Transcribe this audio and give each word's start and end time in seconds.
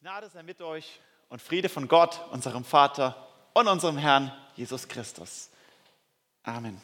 Gnade 0.00 0.30
sei 0.32 0.44
mit 0.44 0.60
euch 0.60 1.00
und 1.28 1.42
Friede 1.42 1.68
von 1.68 1.88
Gott, 1.88 2.20
unserem 2.30 2.64
Vater 2.64 3.26
und 3.52 3.66
unserem 3.66 3.98
Herrn 3.98 4.32
Jesus 4.54 4.86
Christus. 4.86 5.50
Amen. 6.44 6.80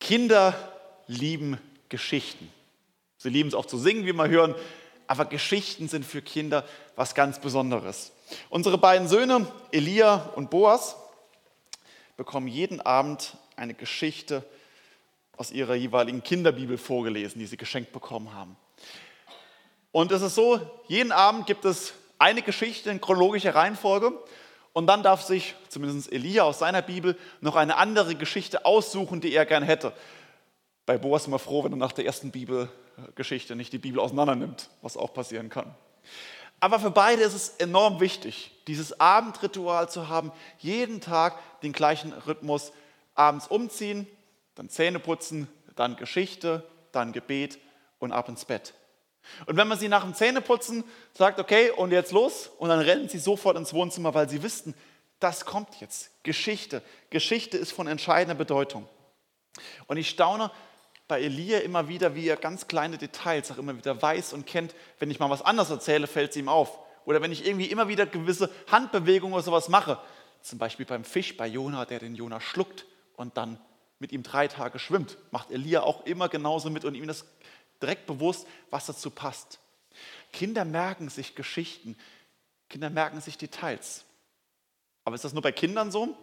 Kinder 0.00 0.56
lieben 1.08 1.58
Geschichten. 1.90 2.50
Sie 3.18 3.28
lieben 3.28 3.50
es 3.50 3.54
auch 3.54 3.66
zu 3.66 3.76
singen, 3.76 4.06
wie 4.06 4.14
wir 4.14 4.28
hören, 4.28 4.54
aber 5.08 5.26
Geschichten 5.26 5.88
sind 5.88 6.06
für 6.06 6.22
Kinder 6.22 6.66
was 6.96 7.14
ganz 7.14 7.38
Besonderes. 7.38 8.10
Unsere 8.48 8.78
beiden 8.78 9.08
Söhne, 9.08 9.46
Elia 9.72 10.30
und 10.36 10.48
Boas, 10.48 10.96
bekommen 12.16 12.48
jeden 12.48 12.80
Abend 12.80 13.36
eine 13.56 13.74
Geschichte 13.74 14.42
aus 15.36 15.50
ihrer 15.50 15.74
jeweiligen 15.74 16.22
Kinderbibel 16.22 16.78
vorgelesen, 16.78 17.40
die 17.40 17.46
sie 17.46 17.58
geschenkt 17.58 17.92
bekommen 17.92 18.32
haben. 18.32 18.56
Und 19.92 20.10
es 20.10 20.22
ist 20.22 20.34
so, 20.34 20.60
jeden 20.88 21.12
Abend 21.12 21.46
gibt 21.46 21.64
es 21.66 21.92
eine 22.18 22.42
Geschichte 22.42 22.90
in 22.90 23.00
chronologischer 23.00 23.54
Reihenfolge 23.54 24.12
und 24.72 24.86
dann 24.86 25.02
darf 25.02 25.22
sich 25.22 25.54
zumindest 25.68 26.10
Elia 26.10 26.44
aus 26.44 26.58
seiner 26.58 26.82
Bibel 26.82 27.16
noch 27.40 27.56
eine 27.56 27.76
andere 27.76 28.14
Geschichte 28.14 28.64
aussuchen, 28.64 29.20
die 29.20 29.34
er 29.34 29.44
gern 29.44 29.62
hätte. 29.62 29.92
Bei 30.86 30.96
Boas 30.96 31.26
immer 31.26 31.38
froh, 31.38 31.62
wenn 31.62 31.72
er 31.72 31.76
nach 31.76 31.92
der 31.92 32.06
ersten 32.06 32.30
Bibelgeschichte 32.30 33.54
nicht 33.54 33.72
die 33.72 33.78
Bibel 33.78 34.00
auseinander 34.00 34.34
nimmt, 34.34 34.70
was 34.80 34.96
auch 34.96 35.12
passieren 35.12 35.50
kann. 35.50 35.74
Aber 36.58 36.80
für 36.80 36.90
beide 36.90 37.22
ist 37.22 37.34
es 37.34 37.48
enorm 37.58 38.00
wichtig, 38.00 38.52
dieses 38.66 38.98
Abendritual 38.98 39.90
zu 39.90 40.08
haben, 40.08 40.32
jeden 40.58 41.00
Tag 41.00 41.38
den 41.60 41.72
gleichen 41.72 42.12
Rhythmus 42.12 42.72
abends 43.14 43.48
umziehen, 43.48 44.06
dann 44.54 44.68
Zähne 44.68 45.00
putzen, 45.00 45.48
dann 45.76 45.96
Geschichte, 45.96 46.64
dann 46.92 47.12
Gebet 47.12 47.58
und 47.98 48.12
ab 48.12 48.28
ins 48.28 48.44
Bett. 48.44 48.74
Und 49.46 49.56
wenn 49.56 49.68
man 49.68 49.78
sie 49.78 49.88
nach 49.88 50.02
dem 50.02 50.14
Zähneputzen 50.14 50.84
sagt, 51.12 51.38
okay, 51.38 51.70
und 51.70 51.92
jetzt 51.92 52.12
los, 52.12 52.50
und 52.58 52.68
dann 52.68 52.80
rennen 52.80 53.08
sie 53.08 53.18
sofort 53.18 53.56
ins 53.56 53.72
Wohnzimmer, 53.72 54.14
weil 54.14 54.28
sie 54.28 54.42
wissen, 54.42 54.74
das 55.20 55.44
kommt 55.44 55.80
jetzt. 55.80 56.10
Geschichte. 56.24 56.82
Geschichte 57.10 57.56
ist 57.56 57.72
von 57.72 57.86
entscheidender 57.86 58.34
Bedeutung. 58.34 58.88
Und 59.86 59.96
ich 59.96 60.08
staune 60.08 60.50
bei 61.08 61.20
Elia 61.20 61.58
immer 61.58 61.88
wieder, 61.88 62.14
wie 62.14 62.26
er 62.26 62.36
ganz 62.36 62.66
kleine 62.66 62.98
Details 62.98 63.50
auch 63.52 63.58
immer 63.58 63.76
wieder 63.76 64.00
weiß 64.00 64.32
und 64.32 64.46
kennt. 64.46 64.74
Wenn 64.98 65.10
ich 65.10 65.20
mal 65.20 65.30
was 65.30 65.42
anderes 65.42 65.70
erzähle, 65.70 66.06
fällt 66.06 66.30
es 66.30 66.36
ihm 66.36 66.48
auf. 66.48 66.78
Oder 67.04 67.20
wenn 67.20 67.32
ich 67.32 67.46
irgendwie 67.46 67.66
immer 67.66 67.88
wieder 67.88 68.06
gewisse 68.06 68.50
Handbewegungen 68.70 69.34
oder 69.34 69.42
sowas 69.42 69.68
mache. 69.68 69.98
Zum 70.40 70.58
Beispiel 70.58 70.86
beim 70.86 71.04
Fisch, 71.04 71.36
bei 71.36 71.46
Jona, 71.46 71.84
der 71.84 71.98
den 71.98 72.14
Jona 72.14 72.40
schluckt 72.40 72.86
und 73.16 73.36
dann 73.36 73.60
mit 73.98 74.10
ihm 74.10 74.24
drei 74.24 74.48
Tage 74.48 74.78
schwimmt, 74.80 75.16
macht 75.30 75.50
Elia 75.52 75.82
auch 75.82 76.04
immer 76.06 76.28
genauso 76.28 76.70
mit 76.70 76.84
und 76.84 76.94
ihm 76.96 77.06
das 77.06 77.24
direkt 77.82 78.06
bewusst, 78.06 78.46
was 78.70 78.86
dazu 78.86 79.10
passt. 79.10 79.58
Kinder 80.32 80.64
merken 80.64 81.08
sich 81.08 81.34
Geschichten, 81.34 81.96
Kinder 82.68 82.88
merken 82.88 83.20
sich 83.20 83.36
Details. 83.36 84.04
Aber 85.04 85.14
ist 85.14 85.24
das 85.24 85.32
nur 85.32 85.42
bei 85.42 85.52
Kindern 85.52 85.90
so? 85.90 86.16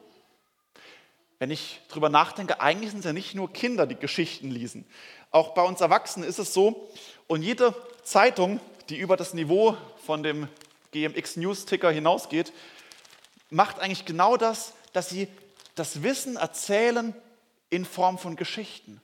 Wenn 1.38 1.52
ich 1.52 1.80
darüber 1.90 2.10
nachdenke, 2.10 2.60
eigentlich 2.60 2.92
sind 2.92 3.00
es 3.00 3.06
ja 3.06 3.14
nicht 3.14 3.36
nur 3.36 3.54
Kinder, 3.54 3.86
die 3.86 3.96
Geschichten 3.96 4.52
lesen. 4.52 4.86
Auch 5.32 5.54
bei 5.54 5.62
uns 5.62 5.80
Erwachsenen 5.80 6.28
ist 6.28 6.40
es 6.40 6.54
so. 6.54 6.90
Und 7.28 7.44
jede 7.44 7.74
Zeitung, 8.04 8.60
die 8.90 8.98
über 8.98 9.16
das 9.16 9.34
Niveau 9.34 9.78
von 10.06 10.24
dem 10.24 10.50
GMX 10.92 11.38
News 11.38 11.66
Ticker 11.66 11.92
hinausgeht, 11.92 12.52
macht 13.50 13.80
eigentlich 13.80 14.06
genau 14.06 14.38
das, 14.38 14.74
dass 14.92 15.10
sie 15.10 15.28
das 15.76 16.04
Wissen 16.04 16.36
erzählen 16.36 17.14
in 17.70 17.86
Form 17.86 18.18
von 18.18 18.36
Geschichten. 18.36 19.00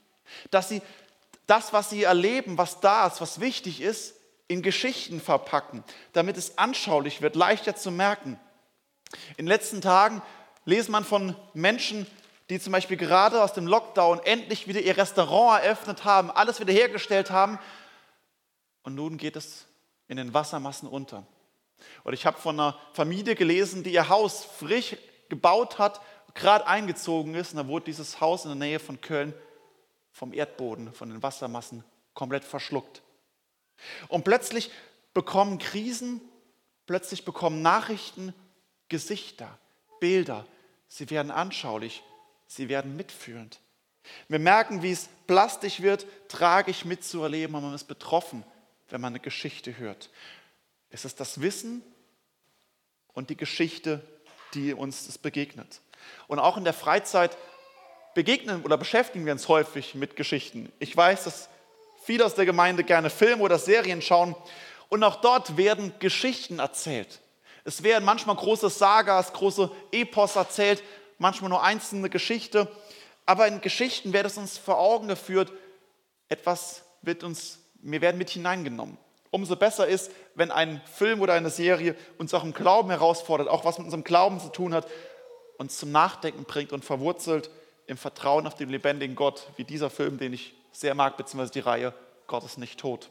Dass 0.52 0.68
sie 0.68 0.82
das, 1.48 1.74
was 1.74 1.90
sie 1.90 2.04
erleben, 2.04 2.58
was 2.58 2.80
da 2.80 3.08
ist, 3.08 3.22
was 3.22 3.40
wichtig 3.40 3.82
ist, 3.82 4.16
in 4.48 4.62
Geschichten 4.62 5.20
verpacken, 5.20 5.84
damit 6.14 6.38
es 6.38 6.58
anschaulich 6.58 7.22
wird, 7.22 7.36
leichter 7.36 7.76
zu 7.76 7.92
merken. 7.92 8.40
In 9.38 9.46
den 9.46 9.48
letzten 9.48 9.82
Tagen 9.82 10.22
lesen 10.66 10.92
man 10.92 11.04
von 11.04 11.36
Menschen, 11.54 12.06
die 12.50 12.60
zum 12.60 12.74
Beispiel 12.74 12.98
gerade 12.98 13.42
aus 13.44 13.54
dem 13.54 13.66
Lockdown 13.66 14.20
endlich 14.24 14.68
wieder 14.68 14.82
ihr 14.82 14.98
Restaurant 14.98 15.64
eröffnet 15.64 16.06
haben, 16.06 16.30
alles 16.30 16.60
wiederhergestellt 16.60 17.32
haben. 17.32 17.58
Und 18.84 18.96
nun 18.96 19.18
geht 19.18 19.36
es 19.36 19.66
in 20.08 20.18
den 20.18 20.34
Wassermassen 20.34 20.88
unter. 20.88 21.26
Und 22.04 22.14
ich 22.14 22.26
habe 22.26 22.38
von 22.38 22.60
einer 22.60 22.78
Familie 22.94 23.36
gelesen, 23.36 23.84
die 23.84 23.94
ihr 23.94 24.10
Haus 24.10 24.46
frisch 24.46 24.96
gebaut 25.30 25.80
hat, 25.80 26.02
gerade 26.36 26.68
eingezogen 26.68 27.34
ist. 27.34 27.52
Und 27.52 27.58
da 27.58 27.68
wurde 27.68 27.86
dieses 27.86 28.22
Haus 28.22 28.46
in 28.46 28.52
der 28.52 28.68
Nähe 28.68 28.80
von 28.80 29.02
Köln 29.02 29.34
vom 30.16 30.32
Erdboden, 30.32 30.94
von 30.94 31.10
den 31.10 31.22
Wassermassen 31.22 31.84
komplett 32.14 32.46
verschluckt. 32.46 33.04
Und 34.08 34.24
plötzlich 34.24 34.72
bekommen 35.14 35.58
Krisen, 35.58 36.22
plötzlich 36.86 37.26
bekommen 37.26 37.62
Nachrichten 37.62 38.34
Gesichter, 38.88 39.60
Bilder. 40.00 40.46
Sie 40.88 41.10
werden 41.10 41.32
anschaulich, 41.32 42.02
sie 42.48 42.70
werden 42.70 42.96
mitfühlend. 42.96 43.60
Wir 44.30 44.40
merken, 44.40 44.84
wie 44.84 44.92
es 44.92 45.10
plastisch 45.28 45.82
wird, 45.82 46.06
tragisch 46.30 46.86
mitzuerleben 46.86 47.54
und 47.54 47.64
man 47.64 47.74
ist 47.74 47.84
betroffen, 47.84 48.46
wenn 48.88 49.02
man 49.02 49.12
eine 49.12 49.20
Geschichte 49.20 49.78
hört. 49.78 50.10
Es 50.92 51.04
ist 51.04 51.20
das 51.20 51.42
Wissen 51.42 51.84
und 53.12 53.30
die 53.30 53.36
Geschichte, 53.36 54.02
die 54.54 54.74
uns 54.74 55.18
begegnet. 55.18 55.82
Und 56.28 56.40
auch 56.40 56.56
in 56.56 56.64
der 56.64 56.74
Freizeit 56.74 57.38
begegnen 58.16 58.64
oder 58.64 58.78
beschäftigen 58.78 59.26
wir 59.26 59.34
uns 59.34 59.48
häufig 59.48 59.94
mit 59.94 60.16
Geschichten. 60.16 60.72
Ich 60.80 60.96
weiß, 60.98 61.26
dass 61.26 61.50
viele 62.04 62.26
aus 62.26 62.34
der 62.34 62.46
Gemeinde 62.46 62.84
gerne 62.84 63.12
Filme 63.12 63.44
oder 63.44 63.60
Serien 63.60 64.02
schauen 64.02 64.36
und 64.90 65.04
auch 65.04 65.18
dort 65.18 65.58
werden 65.58 65.94
Geschichten 66.00 66.58
erzählt. 66.58 67.20
Es 67.66 67.84
werden 67.84 68.06
manchmal 68.06 68.38
große 68.38 68.70
Sagas, 68.70 69.34
große 69.34 69.70
Epos 69.92 70.36
erzählt, 70.36 70.82
manchmal 71.20 71.50
nur 71.50 71.64
einzelne 71.64 72.10
Geschichte, 72.10 72.72
aber 73.26 73.48
in 73.48 73.60
Geschichten 73.62 74.14
wird 74.14 74.26
es 74.26 74.38
uns 74.38 74.58
vor 74.58 74.80
Augen 74.80 75.08
geführt, 75.08 75.52
etwas 76.30 76.84
wird 77.02 77.24
uns, 77.24 77.60
wir 77.82 78.02
werden 78.02 78.18
mit 78.18 78.30
hineingenommen. 78.30 78.98
Umso 79.30 79.58
besser 79.58 79.88
ist, 79.88 80.12
wenn 80.36 80.52
ein 80.52 80.82
Film 80.86 81.22
oder 81.22 81.34
eine 81.34 81.50
Serie 81.50 81.96
uns 82.18 82.34
auch 82.34 82.44
im 82.44 82.54
Glauben 82.54 82.90
herausfordert, 82.92 83.50
auch 83.50 83.66
was 83.66 83.78
mit 83.78 83.86
unserem 83.86 84.06
Glauben 84.06 84.40
zu 84.40 84.50
tun 84.50 84.74
hat, 84.74 84.88
uns 85.58 85.78
zum 85.78 85.92
Nachdenken 85.92 86.46
bringt 86.46 86.72
und 86.72 86.86
verwurzelt 86.86 87.50
im 87.88 87.98
Vertrauen 87.98 88.48
auf 88.48 88.56
den 88.56 88.70
lebendigen 88.70 89.16
Gott, 89.16 89.48
wie 89.58 89.64
dieser 89.64 89.90
Film, 89.90 90.18
den 90.18 90.34
ich 90.34 90.54
sehr 90.72 90.96
mag, 90.96 91.18
beziehungsweise 91.18 91.54
die 91.54 91.60
Reihe 91.60 91.94
Gott 92.28 92.44
ist 92.44 92.58
nicht 92.58 92.80
tot. 92.80 93.10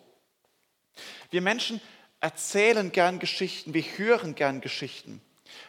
Wir 1.31 1.41
Menschen 1.41 1.81
erzählen 2.21 2.91
gern 2.93 3.19
Geschichten, 3.19 3.75
wir 3.75 3.83
hören 3.83 4.35
gern 4.35 4.61
Geschichten, 4.61 5.21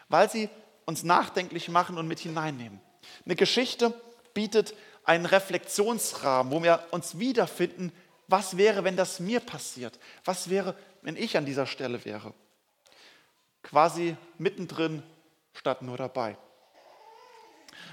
weil 0.08 0.30
sie 0.30 0.48
uns 0.84 1.02
nachdenklich 1.02 1.68
machen 1.68 1.98
und 1.98 2.08
mit 2.08 2.20
hineinnehmen. 2.20 2.80
Eine 3.24 3.36
Geschichte 3.36 3.92
bietet 4.34 4.74
einen 5.04 5.26
Reflexionsrahmen, 5.26 6.52
wo 6.52 6.62
wir 6.62 6.84
uns 6.90 7.18
wiederfinden, 7.18 7.92
was 8.28 8.56
wäre, 8.56 8.84
wenn 8.84 8.96
das 8.96 9.20
mir 9.20 9.40
passiert? 9.40 9.98
Was 10.24 10.50
wäre, 10.50 10.74
wenn 11.02 11.16
ich 11.16 11.36
an 11.36 11.46
dieser 11.46 11.66
Stelle 11.66 12.04
wäre? 12.04 12.34
Quasi 13.62 14.16
mittendrin 14.38 15.02
statt 15.52 15.82
nur 15.82 15.96
dabei. 15.96 16.36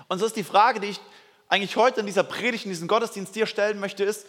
Und 0.07 0.19
so 0.19 0.25
ist 0.25 0.35
die 0.35 0.43
Frage, 0.43 0.79
die 0.79 0.87
ich 0.87 0.99
eigentlich 1.47 1.75
heute 1.75 1.99
in 1.99 2.05
dieser 2.05 2.23
Predigt, 2.23 2.65
in 2.65 2.71
diesem 2.71 2.87
Gottesdienst 2.87 3.35
dir 3.35 3.45
stellen 3.45 3.79
möchte, 3.79 4.03
ist, 4.03 4.25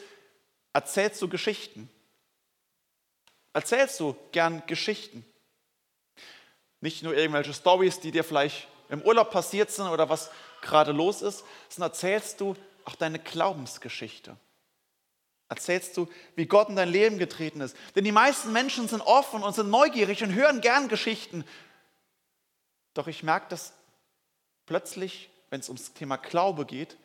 erzählst 0.73 1.21
du 1.23 1.29
Geschichten? 1.29 1.89
Erzählst 3.53 4.01
du 4.01 4.17
gern 4.33 4.63
Geschichten? 4.67 5.25
Nicht 6.81 7.03
nur 7.03 7.15
irgendwelche 7.15 7.55
Stories, 7.55 8.01
die 8.01 8.11
dir 8.11 8.25
vielleicht 8.25 8.69
im 8.91 9.01
Urlaub 9.03 9.31
passiert 9.31 9.71
sind 9.71 9.87
oder 9.89 10.09
was 10.09 10.31
gerade 10.61 10.93
los 10.93 11.23
ist, 11.23 11.45
sondern 11.69 11.93
erzählst 11.93 12.41
du 12.41 12.57
auch 12.85 12.95
deine 12.95 13.19
Glaubensgeschichte. 13.19 14.37
Erzählst 15.49 15.97
du, 15.97 16.09
wie 16.37 16.47
Gott 16.47 16.69
in 16.69 16.77
dein 16.77 16.89
Leben 16.89 17.19
getreten 17.19 17.61
ist. 17.61 17.77
Denn 17.95 18.05
die 18.05 18.13
meisten 18.13 18.53
Menschen 18.53 18.89
sind 18.89 19.03
offen 19.03 19.43
und 19.43 19.55
sind 19.55 19.71
neugierig 19.71 20.23
und 20.23 20.35
hören 20.35 20.61
gern 20.61 20.89
Geschichten. 20.89 21.45
Doch 22.95 23.07
ich 23.07 23.23
merke, 23.23 23.47
dass 23.51 23.73
plötzlich 24.67 25.31
wenn 25.55 25.61
es 25.61 25.69
ums 25.69 25.93
Thema 25.93 26.17
Glaube 26.17 26.67
geht, 26.67 26.97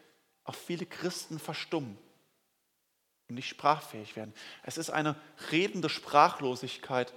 auch 0.44 0.56
viele 0.56 0.88
Christen 0.88 1.38
verstummen 1.38 2.00
und 3.28 3.36
nicht 3.36 3.48
sprachfähig 3.48 4.16
werden. 4.16 4.34
Es 4.64 4.80
ist 4.80 4.90
eine 4.90 5.16
redende 5.52 5.88
Sprachlosigkeit. 5.88 7.14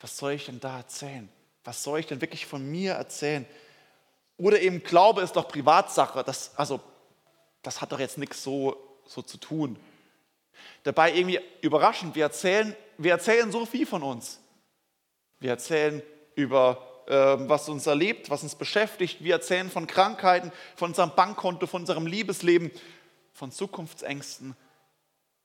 Was 0.00 0.16
soll 0.16 0.32
ich 0.32 0.46
denn 0.46 0.58
da 0.58 0.78
erzählen? 0.78 1.28
Was 1.62 1.84
soll 1.84 2.00
ich 2.00 2.06
denn 2.06 2.20
wirklich 2.20 2.44
von 2.44 2.68
mir 2.68 2.94
erzählen? 2.94 3.46
Oder 4.36 4.60
eben 4.60 4.82
Glaube 4.82 5.22
ist 5.22 5.36
doch 5.36 5.46
Privatsache. 5.46 6.24
Das, 6.24 6.56
also, 6.56 6.80
das 7.62 7.80
hat 7.80 7.92
doch 7.92 8.00
jetzt 8.00 8.18
nichts 8.18 8.42
so, 8.42 8.76
so 9.06 9.22
zu 9.22 9.38
tun. 9.38 9.78
Dabei 10.82 11.14
irgendwie 11.14 11.38
überraschend, 11.60 12.16
wir 12.16 12.24
erzählen, 12.24 12.74
wir 12.96 13.12
erzählen 13.12 13.52
so 13.52 13.64
viel 13.64 13.86
von 13.86 14.02
uns. 14.02 14.40
Wir 15.38 15.50
erzählen 15.50 16.02
über 16.34 16.87
was 17.08 17.68
uns 17.68 17.86
erlebt, 17.86 18.28
was 18.28 18.42
uns 18.42 18.54
beschäftigt. 18.54 19.24
Wir 19.24 19.34
erzählen 19.34 19.70
von 19.70 19.86
Krankheiten, 19.86 20.52
von 20.76 20.90
unserem 20.90 21.12
Bankkonto, 21.14 21.66
von 21.66 21.82
unserem 21.82 22.06
Liebesleben, 22.06 22.70
von 23.32 23.50
Zukunftsängsten. 23.50 24.54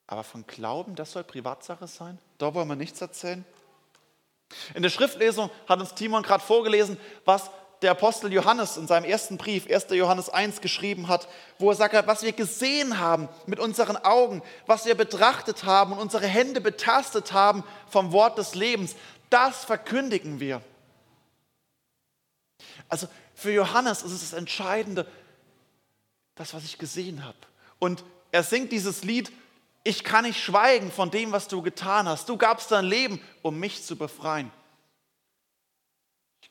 Aber 0.07 0.23
von 0.23 0.45
Glauben, 0.45 0.95
das 0.95 1.13
soll 1.13 1.23
Privatsache 1.23 1.87
sein? 1.87 2.19
Da 2.37 2.53
wollen 2.53 2.67
wir 2.67 2.75
nichts 2.75 2.99
erzählen? 3.01 3.45
In 4.75 4.83
der 4.83 4.89
Schriftlesung 4.89 5.49
hat 5.67 5.79
uns 5.79 5.95
Timon 5.95 6.21
gerade 6.21 6.43
vorgelesen, 6.43 6.97
was 7.23 7.49
der 7.81 7.91
Apostel 7.91 8.31
Johannes 8.31 8.77
in 8.77 8.87
seinem 8.87 9.05
ersten 9.05 9.37
Brief, 9.37 9.69
1. 9.69 9.87
Johannes 9.91 10.29
1, 10.29 10.61
geschrieben 10.61 11.07
hat, 11.07 11.27
wo 11.59 11.69
er 11.69 11.75
sagt, 11.75 12.07
was 12.07 12.23
wir 12.23 12.31
gesehen 12.33 12.99
haben 12.99 13.29
mit 13.45 13.59
unseren 13.59 13.97
Augen, 13.97 14.41
was 14.65 14.85
wir 14.85 14.95
betrachtet 14.95 15.63
haben 15.63 15.93
und 15.93 15.99
unsere 15.99 16.27
Hände 16.27 16.61
betastet 16.61 17.33
haben 17.33 17.63
vom 17.89 18.11
Wort 18.11 18.37
des 18.37 18.55
Lebens, 18.55 18.95
das 19.29 19.65
verkündigen 19.65 20.39
wir. 20.39 20.61
Also 22.89 23.07
für 23.33 23.51
Johannes 23.51 24.03
ist 24.03 24.11
es 24.11 24.21
das 24.21 24.33
Entscheidende, 24.33 25.07
das, 26.35 26.53
was 26.53 26.63
ich 26.63 26.77
gesehen 26.77 27.23
habe. 27.23 27.37
Und 27.79 28.03
er 28.31 28.43
singt 28.43 28.71
dieses 28.71 29.03
Lied, 29.03 29.31
ich 29.83 30.03
kann 30.03 30.25
nicht 30.25 30.41
schweigen 30.41 30.91
von 30.91 31.11
dem, 31.11 31.31
was 31.31 31.47
du 31.47 31.61
getan 31.61 32.07
hast. 32.07 32.29
Du 32.29 32.37
gabst 32.37 32.71
dein 32.71 32.85
Leben, 32.85 33.21
um 33.41 33.59
mich 33.59 33.83
zu 33.83 33.95
befreien 33.95 34.51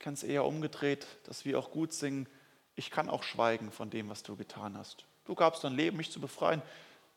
kann 0.03 0.15
es 0.15 0.23
eher 0.25 0.45
umgedreht, 0.45 1.07
dass 1.25 1.45
wir 1.45 1.59
auch 1.59 1.71
gut 1.71 1.93
singen. 1.93 2.29
Ich 2.75 2.91
kann 2.91 3.09
auch 3.09 3.23
schweigen 3.23 3.71
von 3.71 3.89
dem, 3.89 4.11
was 4.11 4.23
du 4.23 4.37
getan 4.37 4.77
hast. 4.77 5.05
Du 5.25 5.35
gabst 5.35 5.65
dein 5.65 5.75
Leben, 5.75 5.97
mich 5.97 6.11
zu 6.11 6.21
befreien, 6.21 6.61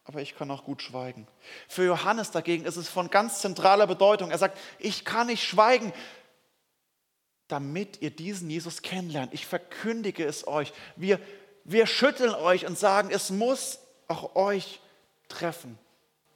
aber 0.05 0.21
ich 0.21 0.37
kann 0.37 0.51
auch 0.51 0.63
gut 0.63 0.83
schweigen. 0.83 1.27
Für 1.67 1.83
Johannes 1.83 2.31
dagegen 2.31 2.63
ist 2.63 2.77
es 2.77 2.87
von 2.87 3.09
ganz 3.09 3.41
zentraler 3.41 3.87
Bedeutung. 3.87 4.29
Er 4.29 4.37
sagt, 4.37 4.57
ich 4.77 5.03
kann 5.03 5.27
nicht 5.27 5.43
schweigen, 5.43 5.91
damit 7.47 8.01
ihr 8.01 8.11
diesen 8.11 8.49
Jesus 8.49 8.81
kennenlernt. 8.81 9.33
Ich 9.33 9.45
verkündige 9.45 10.25
es 10.25 10.47
euch. 10.47 10.73
Wir, 10.95 11.19
wir 11.63 11.87
schütteln 11.87 12.33
euch 12.33 12.65
und 12.65 12.77
sagen, 12.77 13.09
es 13.11 13.29
muss 13.29 13.79
auch 14.07 14.35
euch 14.35 14.81
treffen. 15.27 15.77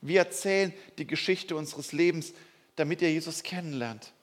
Wir 0.02 0.20
erzählen 0.20 0.74
die 0.98 1.08
Geschichte 1.08 1.56
unseres 1.56 1.92
Lebens, 1.92 2.34
damit 2.76 3.02
ihr 3.02 3.12
Jesus 3.12 3.44
kennenlernt 3.44 4.14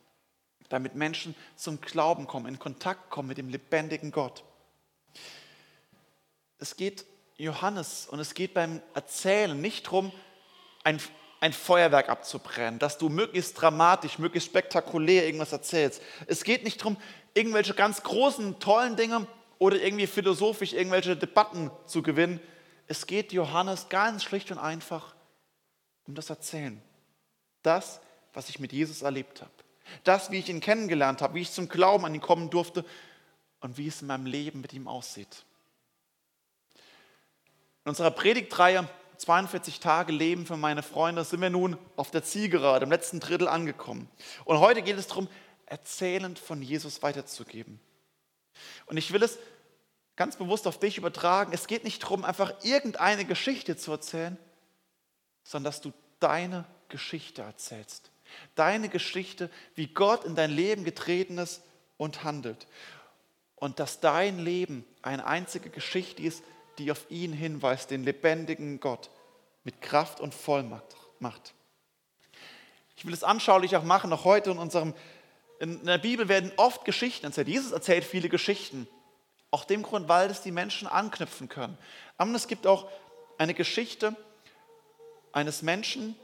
damit 0.68 0.94
Menschen 0.94 1.34
zum 1.56 1.80
Glauben 1.80 2.26
kommen, 2.26 2.46
in 2.46 2.58
Kontakt 2.58 3.10
kommen 3.10 3.28
mit 3.28 3.38
dem 3.38 3.48
lebendigen 3.48 4.10
Gott. 4.10 4.44
Es 6.58 6.76
geht 6.76 7.04
Johannes 7.36 8.06
und 8.06 8.18
es 8.18 8.34
geht 8.34 8.54
beim 8.54 8.80
Erzählen 8.94 9.60
nicht 9.60 9.86
darum, 9.86 10.12
ein, 10.84 11.00
ein 11.40 11.52
Feuerwerk 11.52 12.08
abzubrennen, 12.08 12.78
dass 12.78 12.98
du 12.98 13.08
möglichst 13.08 13.60
dramatisch, 13.60 14.18
möglichst 14.18 14.48
spektakulär 14.48 15.26
irgendwas 15.26 15.52
erzählst. 15.52 16.02
Es 16.26 16.44
geht 16.44 16.64
nicht 16.64 16.80
darum, 16.80 16.96
irgendwelche 17.34 17.74
ganz 17.74 18.02
großen, 18.02 18.58
tollen 18.58 18.96
Dinge 18.96 19.26
oder 19.58 19.80
irgendwie 19.80 20.06
philosophisch 20.06 20.72
irgendwelche 20.72 21.16
Debatten 21.16 21.70
zu 21.86 22.02
gewinnen. 22.02 22.40
Es 22.86 23.06
geht 23.06 23.32
Johannes 23.32 23.88
ganz 23.88 24.24
schlicht 24.24 24.50
und 24.50 24.58
einfach 24.58 25.14
um 26.06 26.14
das 26.14 26.30
Erzählen. 26.30 26.80
Das, 27.62 28.00
was 28.32 28.48
ich 28.48 28.58
mit 28.58 28.72
Jesus 28.72 29.02
erlebt 29.02 29.40
habe. 29.40 29.50
Das, 30.04 30.30
wie 30.30 30.38
ich 30.38 30.48
ihn 30.48 30.60
kennengelernt 30.60 31.22
habe, 31.22 31.34
wie 31.34 31.42
ich 31.42 31.52
zum 31.52 31.68
Glauben 31.68 32.04
an 32.04 32.14
ihn 32.14 32.20
kommen 32.20 32.50
durfte 32.50 32.84
und 33.60 33.78
wie 33.78 33.88
es 33.88 34.02
in 34.02 34.08
meinem 34.08 34.26
Leben 34.26 34.60
mit 34.60 34.72
ihm 34.72 34.88
aussieht. 34.88 35.44
In 37.84 37.90
unserer 37.90 38.10
Predigtreihe 38.10 38.88
42 39.18 39.80
Tage 39.80 40.12
Leben 40.12 40.46
für 40.46 40.56
meine 40.56 40.82
Freunde 40.82 41.24
sind 41.24 41.40
wir 41.40 41.50
nun 41.50 41.78
auf 41.96 42.10
der 42.10 42.22
Zielgerade, 42.22 42.84
im 42.84 42.90
letzten 42.90 43.20
Drittel 43.20 43.48
angekommen. 43.48 44.08
Und 44.44 44.60
heute 44.60 44.82
geht 44.82 44.98
es 44.98 45.08
darum, 45.08 45.28
erzählend 45.66 46.38
von 46.38 46.62
Jesus 46.62 47.02
weiterzugeben. 47.02 47.80
Und 48.86 48.96
ich 48.96 49.12
will 49.12 49.22
es 49.22 49.38
ganz 50.16 50.36
bewusst 50.36 50.66
auf 50.66 50.78
dich 50.78 50.98
übertragen. 50.98 51.52
Es 51.52 51.66
geht 51.66 51.84
nicht 51.84 52.02
darum, 52.02 52.24
einfach 52.24 52.54
irgendeine 52.62 53.24
Geschichte 53.24 53.76
zu 53.76 53.92
erzählen, 53.92 54.38
sondern 55.44 55.70
dass 55.70 55.80
du 55.80 55.92
deine 56.20 56.64
Geschichte 56.88 57.42
erzählst. 57.42 58.10
Deine 58.54 58.88
Geschichte, 58.88 59.50
wie 59.74 59.86
Gott 59.88 60.24
in 60.24 60.34
dein 60.34 60.50
Leben 60.50 60.84
getreten 60.84 61.38
ist 61.38 61.62
und 61.96 62.24
handelt. 62.24 62.66
Und 63.54 63.78
dass 63.78 64.00
dein 64.00 64.38
Leben 64.38 64.84
eine 65.02 65.26
einzige 65.26 65.70
Geschichte 65.70 66.22
ist, 66.22 66.42
die 66.78 66.90
auf 66.90 67.06
ihn 67.10 67.32
hinweist, 67.32 67.90
den 67.90 68.04
lebendigen 68.04 68.80
Gott 68.80 69.10
mit 69.64 69.80
Kraft 69.80 70.20
und 70.20 70.34
Vollmacht 70.34 70.96
macht. 71.18 71.54
Ich 72.96 73.04
will 73.04 73.12
es 73.12 73.24
anschaulich 73.24 73.76
auch 73.76 73.82
machen, 73.82 74.10
noch 74.10 74.24
heute 74.24 74.50
in 74.50 74.58
unserem, 74.58 74.94
in 75.58 75.84
der 75.84 75.98
Bibel 75.98 76.28
werden 76.28 76.52
oft 76.56 76.84
Geschichten 76.84 77.26
erzählt. 77.26 77.48
Jesus 77.48 77.72
erzählt 77.72 78.04
viele 78.04 78.28
Geschichten. 78.28 78.88
Auch 79.50 79.64
dem 79.64 79.82
Grund, 79.82 80.08
weil 80.08 80.30
es 80.30 80.42
die 80.42 80.50
Menschen 80.50 80.88
anknüpfen 80.88 81.48
können. 81.48 81.78
Aber 82.18 82.32
es 82.32 82.48
gibt 82.48 82.66
auch 82.66 82.88
eine 83.38 83.54
Geschichte 83.54 84.16
eines 85.32 85.62
Menschen, 85.62 86.16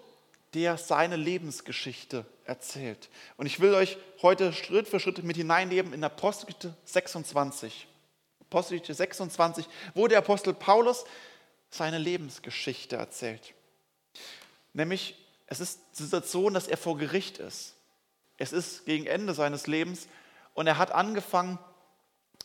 der 0.54 0.76
seine 0.76 1.16
Lebensgeschichte 1.16 2.26
erzählt. 2.44 3.08
Und 3.37 3.46
ich 3.46 3.60
will 3.60 3.75
euch 3.75 3.96
heute 4.20 4.52
Schritt 4.52 4.88
für 4.88 5.00
Schritt 5.00 5.22
mit 5.22 5.37
hineinnehmen 5.37 5.93
in 5.93 6.04
Apostelgeschichte 6.04 6.75
26. 6.84 7.87
Apostelgeschichte 8.52 8.94
26, 8.94 9.66
wo 9.94 10.08
der 10.08 10.19
Apostel 10.19 10.54
Paulus 10.54 11.04
seine 11.70 11.99
Lebensgeschichte 11.99 12.96
erzählt. 12.96 13.54
Nämlich, 14.72 15.16
es 15.46 15.60
ist 15.60 15.81
die 15.99 16.02
Situation, 16.04 16.54
dass 16.54 16.69
er 16.69 16.76
vor 16.76 16.96
Gericht 16.96 17.38
ist. 17.38 17.75
Es 18.38 18.52
ist 18.52 18.84
gegen 18.84 19.06
Ende 19.06 19.34
seines 19.34 19.66
Lebens 19.66 20.08
und 20.54 20.66
er 20.66 20.78
hat 20.78 20.93
angefangen, 20.93 21.58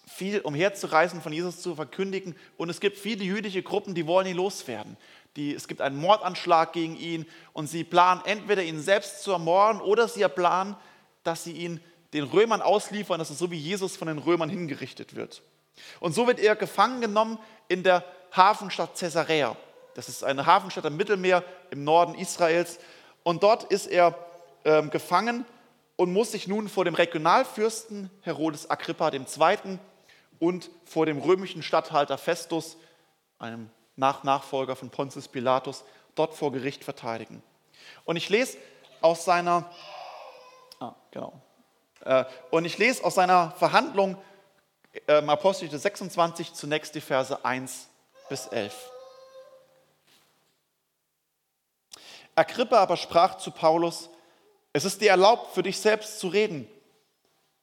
viel 0.06 0.40
umherzureisen, 0.40 1.22
von 1.22 1.34
Jesus 1.34 1.62
zu 1.62 1.76
verkündigen. 1.76 2.36
Und 2.56 2.70
es 2.70 2.80
gibt 2.80 2.98
viele 2.98 3.26
jüdische 3.26 3.62
Gruppen, 3.62 3.94
die 3.94 4.08
wollen 4.08 4.28
ihn 4.28 4.38
loswerden 4.38 4.96
die, 5.38 5.54
es 5.54 5.68
gibt 5.68 5.82
einen 5.82 5.98
Mordanschlag 5.98 6.74
gegen 6.74 6.98
ihn 6.98 7.26
und 7.54 7.68
sie 7.68 7.84
planen 7.84 8.22
entweder 8.26 8.64
ihn 8.64 8.82
selbst 8.82 9.22
zu 9.24 9.32
ermorden 9.32 9.80
oder 9.80 10.08
sie 10.08 10.28
planen, 10.28 10.76
dass 11.24 11.44
sie 11.44 11.54
ihn 11.54 11.80
den 12.14 12.24
Römern 12.24 12.62
ausliefern, 12.62 13.20
dass 13.20 13.30
es 13.30 13.38
so 13.38 13.52
wie 13.52 13.58
Jesus 13.58 13.96
von 13.96 14.08
den 14.08 14.18
Römern 14.18 14.50
hingerichtet 14.50 15.16
wird. 15.16 15.44
Und 16.00 16.14
so 16.14 16.28
wird 16.28 16.40
er 16.40 16.56
gefangen 16.56 17.02
genommen 17.02 17.40
in 17.68 17.84
der 17.84 18.04
Hafenstadt 18.32 18.98
Caesarea. 18.98 19.56
Das 19.96 20.10
ist 20.10 20.24
eine 20.24 20.46
Hafenstadt 20.46 20.86
am 20.86 20.96
Mittelmeer 20.96 21.44
im 21.72 21.84
Norden 21.84 22.16
Israels. 22.16 22.80
Und 23.24 23.44
dort 23.44 23.64
ist 23.66 23.88
er 23.88 24.18
äh, 24.64 24.84
gefangen 24.84 25.46
und 25.96 26.14
muss 26.14 26.32
sich 26.32 26.48
nun 26.48 26.70
vor 26.70 26.86
dem 26.86 26.94
Regionalfürsten 26.94 28.10
Herodes 28.22 28.70
Agrippa 28.70 29.12
II. 29.12 29.80
und 30.40 30.70
vor 30.86 31.06
dem 31.06 31.20
römischen 31.20 31.64
Statthalter 31.64 32.18
Festus, 32.18 32.78
einem 33.40 33.70
nach 33.96 34.24
Nachfolger 34.24 34.76
von 34.76 34.90
Pontius 34.92 35.28
Pilatus, 35.28 35.84
dort 36.16 36.36
vor 36.36 36.52
Gericht 36.52 36.84
verteidigen. 36.84 37.42
Und 38.06 38.16
ich 38.16 38.30
lese 38.30 38.58
aus 39.02 39.26
seiner, 39.26 39.70
ah, 40.80 40.94
genau, 41.12 41.42
äh, 42.06 42.26
und 42.52 42.66
ich 42.66 42.78
lese 42.78 43.04
aus 43.04 43.16
seiner 43.16 43.52
Verhandlung 43.58 44.18
äh, 45.06 45.14
Apostel 45.14 45.70
26 45.70 46.54
zunächst 46.54 46.96
die 46.96 47.02
Verse 47.02 47.44
1 47.44 47.88
bis 48.30 48.48
11. 48.48 48.74
Agrippa 52.36 52.78
aber 52.78 52.98
sprach 52.98 53.38
zu 53.38 53.52
Paulus, 53.52 54.10
es 54.74 54.86
ist 54.86 55.02
dir 55.02 55.10
erlaubt, 55.10 55.54
für 55.54 55.64
dich 55.64 55.80
selbst 55.80 56.20
zu 56.20 56.28
reden. 56.28 56.68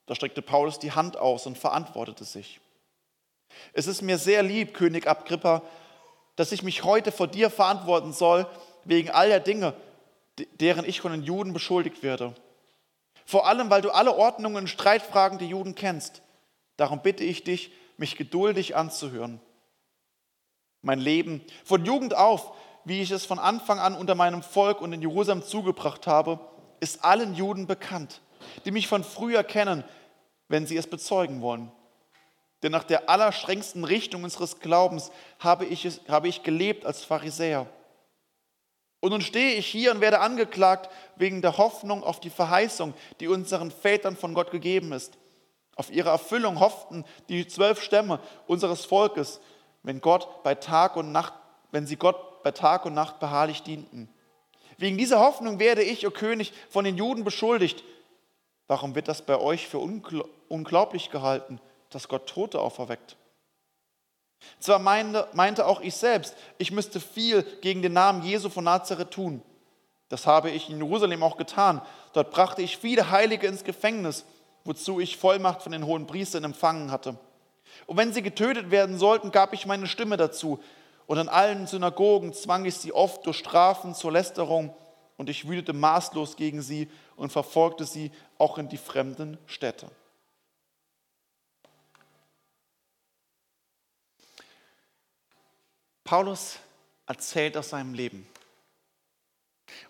Da 0.06 0.14
streckte 0.14 0.42
Paulus 0.42 0.78
die 0.78 0.92
Hand 0.92 1.16
aus 1.16 1.46
und 1.46 1.56
verantwortete 1.56 2.24
sich. 2.24 2.60
Es 3.72 3.86
ist 3.86 4.02
mir 4.02 4.18
sehr 4.18 4.42
lieb, 4.42 4.74
König 4.74 5.06
Agrippa, 5.06 5.62
dass 6.36 6.52
ich 6.52 6.62
mich 6.62 6.82
heute 6.82 7.12
vor 7.12 7.28
dir 7.28 7.50
verantworten 7.50 8.12
soll 8.12 8.46
wegen 8.84 9.10
all 9.10 9.28
der 9.28 9.40
Dinge, 9.40 9.74
deren 10.60 10.84
ich 10.84 11.00
von 11.00 11.12
den 11.12 11.22
Juden 11.22 11.52
beschuldigt 11.52 12.02
werde. 12.02 12.34
Vor 13.24 13.46
allem, 13.46 13.70
weil 13.70 13.80
du 13.80 13.90
alle 13.90 14.14
Ordnungen 14.14 14.64
und 14.64 14.68
Streitfragen 14.68 15.38
der 15.38 15.48
Juden 15.48 15.74
kennst. 15.74 16.20
Darum 16.76 17.02
bitte 17.02 17.24
ich 17.24 17.44
dich, 17.44 17.72
mich 17.96 18.16
geduldig 18.16 18.76
anzuhören. 18.76 19.40
Mein 20.82 20.98
Leben 20.98 21.42
von 21.64 21.84
Jugend 21.84 22.14
auf, 22.14 22.52
wie 22.84 23.00
ich 23.00 23.10
es 23.10 23.24
von 23.24 23.38
Anfang 23.38 23.78
an 23.78 23.94
unter 23.94 24.14
meinem 24.14 24.42
Volk 24.42 24.80
und 24.80 24.92
in 24.92 25.00
Jerusalem 25.00 25.42
zugebracht 25.42 26.06
habe, 26.06 26.38
ist 26.80 27.04
allen 27.04 27.34
Juden 27.34 27.66
bekannt, 27.66 28.20
die 28.64 28.70
mich 28.70 28.88
von 28.88 29.04
früher 29.04 29.42
kennen, 29.42 29.84
wenn 30.48 30.66
sie 30.66 30.76
es 30.76 30.86
bezeugen 30.86 31.40
wollen. 31.40 31.72
Denn 32.62 32.72
nach 32.72 32.84
der 32.84 33.08
allerstrengsten 33.08 33.84
Richtung 33.84 34.24
unseres 34.24 34.60
Glaubens 34.60 35.10
habe 35.38 35.64
ich, 35.66 35.84
es, 35.84 36.00
habe 36.08 36.28
ich 36.28 36.42
gelebt 36.42 36.84
als 36.84 37.04
Pharisäer. 37.04 37.66
Und 39.00 39.10
nun 39.10 39.20
stehe 39.20 39.56
ich 39.56 39.66
hier 39.66 39.90
und 39.90 40.00
werde 40.00 40.20
angeklagt 40.20 40.90
wegen 41.16 41.42
der 41.42 41.58
Hoffnung 41.58 42.02
auf 42.02 42.20
die 42.20 42.30
Verheißung, 42.30 42.94
die 43.20 43.28
unseren 43.28 43.70
Vätern 43.70 44.16
von 44.16 44.32
Gott 44.32 44.50
gegeben 44.50 44.92
ist. 44.92 45.18
Auf 45.76 45.90
ihre 45.90 46.10
Erfüllung 46.10 46.60
hofften 46.60 47.04
die 47.28 47.46
zwölf 47.46 47.82
Stämme 47.82 48.20
unseres 48.46 48.84
Volkes, 48.84 49.40
wenn 49.82 50.00
Gott 50.00 50.42
bei 50.42 50.54
Tag 50.54 50.96
und 50.96 51.12
Nacht, 51.12 51.32
wenn 51.72 51.86
sie 51.86 51.96
Gott 51.96 52.42
bei 52.42 52.52
Tag 52.52 52.86
und 52.86 52.94
Nacht 52.94 53.18
beharrlich 53.20 53.62
dienten. 53.62 54.08
Wegen 54.78 54.98
dieser 54.98 55.20
Hoffnung 55.20 55.58
werde 55.58 55.82
ich, 55.82 56.06
o 56.06 56.10
König, 56.10 56.52
von 56.70 56.84
den 56.84 56.96
Juden 56.96 57.24
beschuldigt. 57.24 57.84
Warum 58.66 58.94
wird 58.94 59.08
das 59.08 59.22
bei 59.22 59.38
euch 59.38 59.68
für 59.68 59.78
unglaublich 60.48 61.10
gehalten? 61.10 61.60
dass 61.94 62.08
Gott 62.08 62.26
Tote 62.26 62.60
auferweckt. 62.60 63.16
Zwar 64.58 64.80
meinte, 64.80 65.28
meinte 65.32 65.66
auch 65.66 65.80
ich 65.80 65.94
selbst, 65.94 66.34
ich 66.58 66.72
müsste 66.72 67.00
viel 67.00 67.42
gegen 67.60 67.82
den 67.82 67.92
Namen 67.92 68.22
Jesu 68.24 68.50
von 68.50 68.64
Nazareth 68.64 69.12
tun. 69.12 69.42
Das 70.08 70.26
habe 70.26 70.50
ich 70.50 70.68
in 70.68 70.78
Jerusalem 70.78 71.22
auch 71.22 71.36
getan, 71.36 71.80
Dort 72.12 72.30
brachte 72.30 72.62
ich 72.62 72.76
viele 72.76 73.10
Heilige 73.10 73.48
ins 73.48 73.64
Gefängnis, 73.64 74.24
wozu 74.64 75.00
ich 75.00 75.16
Vollmacht 75.16 75.62
von 75.62 75.72
den 75.72 75.86
hohen 75.86 76.06
Priestern 76.06 76.44
empfangen 76.44 76.90
hatte. 76.90 77.18
Und 77.86 77.96
wenn 77.96 78.12
sie 78.12 78.22
getötet 78.22 78.70
werden 78.70 78.98
sollten, 78.98 79.30
gab 79.30 79.52
ich 79.52 79.66
meine 79.66 79.86
Stimme 79.86 80.16
dazu. 80.16 80.62
Und 81.06 81.18
an 81.18 81.28
allen 81.28 81.66
Synagogen 81.66 82.32
zwang 82.32 82.64
ich 82.64 82.76
sie 82.76 82.92
oft 82.92 83.26
durch 83.26 83.38
Strafen 83.38 83.94
zur 83.94 84.12
Lästerung 84.12 84.74
und 85.16 85.28
ich 85.28 85.46
wütete 85.48 85.72
maßlos 85.72 86.36
gegen 86.36 86.62
sie 86.62 86.90
und 87.16 87.30
verfolgte 87.30 87.84
sie 87.84 88.10
auch 88.38 88.58
in 88.58 88.68
die 88.68 88.78
fremden 88.78 89.38
Städte. 89.46 89.90
Paulus 96.04 96.58
erzählt 97.06 97.56
aus 97.56 97.70
seinem 97.70 97.94
Leben. 97.94 98.26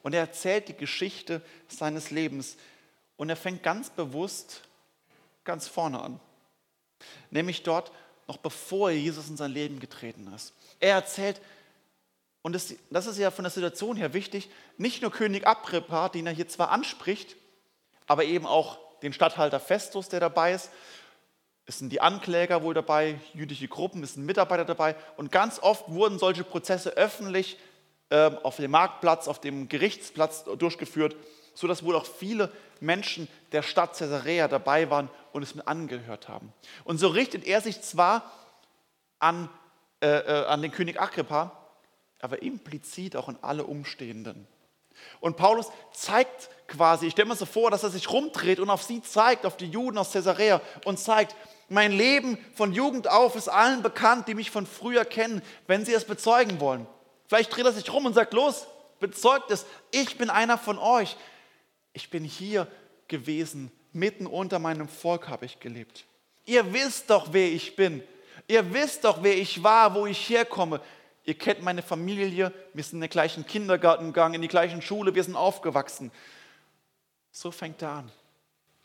Und 0.03 0.15
er 0.15 0.21
erzählt 0.21 0.69
die 0.69 0.77
Geschichte 0.77 1.43
seines 1.69 2.11
Lebens. 2.11 2.57
Und 3.17 3.31
er 3.31 3.37
fängt 3.37 3.63
ganz 3.63 3.91
bewusst 3.91 4.63
ganz 5.45 5.69
vorne 5.69 6.01
an. 6.01 6.21
Nämlich 7.31 7.63
dort, 7.63 7.93
noch 8.27 8.39
bevor 8.39 8.91
Jesus 8.91 9.29
in 9.29 9.37
sein 9.37 9.53
Leben 9.53 9.79
getreten 9.79 10.33
ist. 10.35 10.55
Er 10.81 10.95
erzählt, 10.95 11.41
und 12.43 12.55
das, 12.55 12.75
das 12.91 13.07
ist 13.07 13.19
ja 13.19 13.31
von 13.31 13.45
der 13.45 13.51
Situation 13.51 13.97
her 13.97 14.15
wichtig, 14.15 14.51
nicht 14.77 15.03
nur 15.03 15.11
König 15.11 15.47
Agrippa, 15.47 16.09
den 16.09 16.27
er 16.27 16.33
hier 16.33 16.49
zwar 16.49 16.71
anspricht, 16.71 17.37
aber 18.07 18.25
eben 18.25 18.47
auch 18.47 18.79
den 19.03 19.13
Statthalter 19.13 19.61
Festus, 19.61 20.09
der 20.09 20.21
dabei 20.21 20.55
ist. 20.55 20.71
Es 21.67 21.79
sind 21.79 21.91
die 21.91 22.01
Ankläger 22.01 22.63
wohl 22.63 22.75
dabei, 22.75 23.19
jüdische 23.33 23.69
Gruppen, 23.69 24.03
es 24.03 24.15
sind 24.15 24.27
Mitarbeiter 24.27 24.65
dabei. 24.65 24.97
Und 25.17 25.33
ganz 25.33 25.59
oft 25.59 25.89
wurden 25.89 26.19
solche 26.19 26.45
Prozesse 26.45 26.91
öffentlich 26.91 27.59
äh, 28.11 28.31
auf 28.43 28.57
dem 28.57 28.71
Marktplatz, 28.71 29.29
auf 29.29 29.41
dem 29.41 29.69
Gerichtsplatz 29.69 30.45
durchgeführt, 30.45 31.17
sodass 31.55 31.85
wohl 31.85 31.97
auch 31.97 32.07
viele 32.07 32.53
Menschen 32.81 33.29
der 33.53 33.63
Stadt 33.63 33.97
Caesarea 33.97 34.49
dabei 34.49 34.91
waren 34.91 35.09
und 35.33 35.43
es 35.43 35.55
mit 35.55 35.67
angehört 35.67 36.29
haben. 36.29 36.53
Und 36.85 36.99
so 36.99 37.09
richtet 37.09 37.47
er 37.47 37.61
sich 37.61 37.81
zwar 37.81 38.31
an, 39.19 39.49
äh, 40.01 40.09
äh, 40.09 40.47
an 40.47 40.63
den 40.63 40.71
König 40.71 41.01
Agrippa, 41.01 41.53
aber 42.21 42.43
implizit 42.43 43.17
auch 43.17 43.29
an 43.29 43.39
alle 43.43 43.65
Umstehenden. 43.65 44.47
Und 45.21 45.37
Paulus 45.37 45.71
zeigt 45.93 46.49
quasi, 46.67 47.07
ich 47.07 47.13
stelle 47.13 47.29
mir 47.29 47.37
so 47.37 47.47
vor, 47.47 47.71
dass 47.71 47.83
er 47.83 47.91
sich 47.91 48.11
rumdreht 48.11 48.61
und 48.61 48.71
auf 48.71 48.83
sie 48.83 49.03
zeigt, 49.03 49.45
auf 49.45 49.57
die 49.57 49.67
Juden 49.67 49.99
aus 49.99 50.13
Caesarea 50.13 50.61
und 50.85 50.99
zeigt, 50.99 51.35
mein 51.69 51.93
Leben 51.93 52.39
von 52.55 52.73
Jugend 52.73 53.09
auf 53.09 53.37
ist 53.37 53.49
allen 53.49 53.83
bekannt, 53.83 54.29
die 54.29 54.35
mich 54.35 54.51
von 54.51 54.67
früher 54.67 55.05
kennen, 55.05 55.43
wenn 55.67 55.85
sie 55.85 55.95
es 55.95 56.05
bezeugen 56.05 56.61
wollen. 56.61 56.87
Vielleicht 57.27 57.55
dreht 57.55 57.65
er 57.65 57.73
sich 57.73 57.91
rum 57.93 58.07
und 58.07 58.15
sagt, 58.15 58.35
los, 58.35 58.67
bezeugt 59.01 59.51
es, 59.51 59.67
ich 59.91 60.19
bin 60.19 60.31
einer 60.31 60.59
von 60.59 60.79
euch. 60.79 61.17
Ich 61.95 62.11
bin 62.11 62.25
hier 62.25 62.69
gewesen, 63.09 63.73
mitten 63.93 64.27
unter 64.27 64.59
meinem 64.59 64.89
Volk 64.89 65.29
habe 65.29 65.47
ich 65.47 65.61
gelebt. 65.61 66.05
Ihr 66.45 66.75
wisst 66.75 67.09
doch, 67.09 67.33
wer 67.33 67.51
ich 67.51 67.77
bin. 67.77 68.03
Ihr 68.47 68.75
wisst 68.75 69.05
doch, 69.05 69.23
wer 69.23 69.37
ich 69.37 69.63
war, 69.63 69.95
wo 69.95 70.05
ich 70.05 70.29
herkomme. 70.29 70.83
Ihr 71.25 71.39
kennt 71.39 71.63
meine 71.63 71.81
Familie, 71.81 72.53
wir 72.75 72.85
sind 72.85 72.97
in 72.97 73.01
den 73.03 73.11
gleichen 73.11 73.47
Kindergarten 73.47 74.07
gegangen, 74.07 74.35
in 74.35 74.43
die 74.43 74.49
gleichen 74.49 74.83
Schule, 74.83 75.15
wir 75.15 75.25
sind 75.25 75.37
aufgewachsen. 75.37 76.13
So 77.31 77.51
fängt 77.51 77.81
er 77.81 77.91
an. 77.91 78.13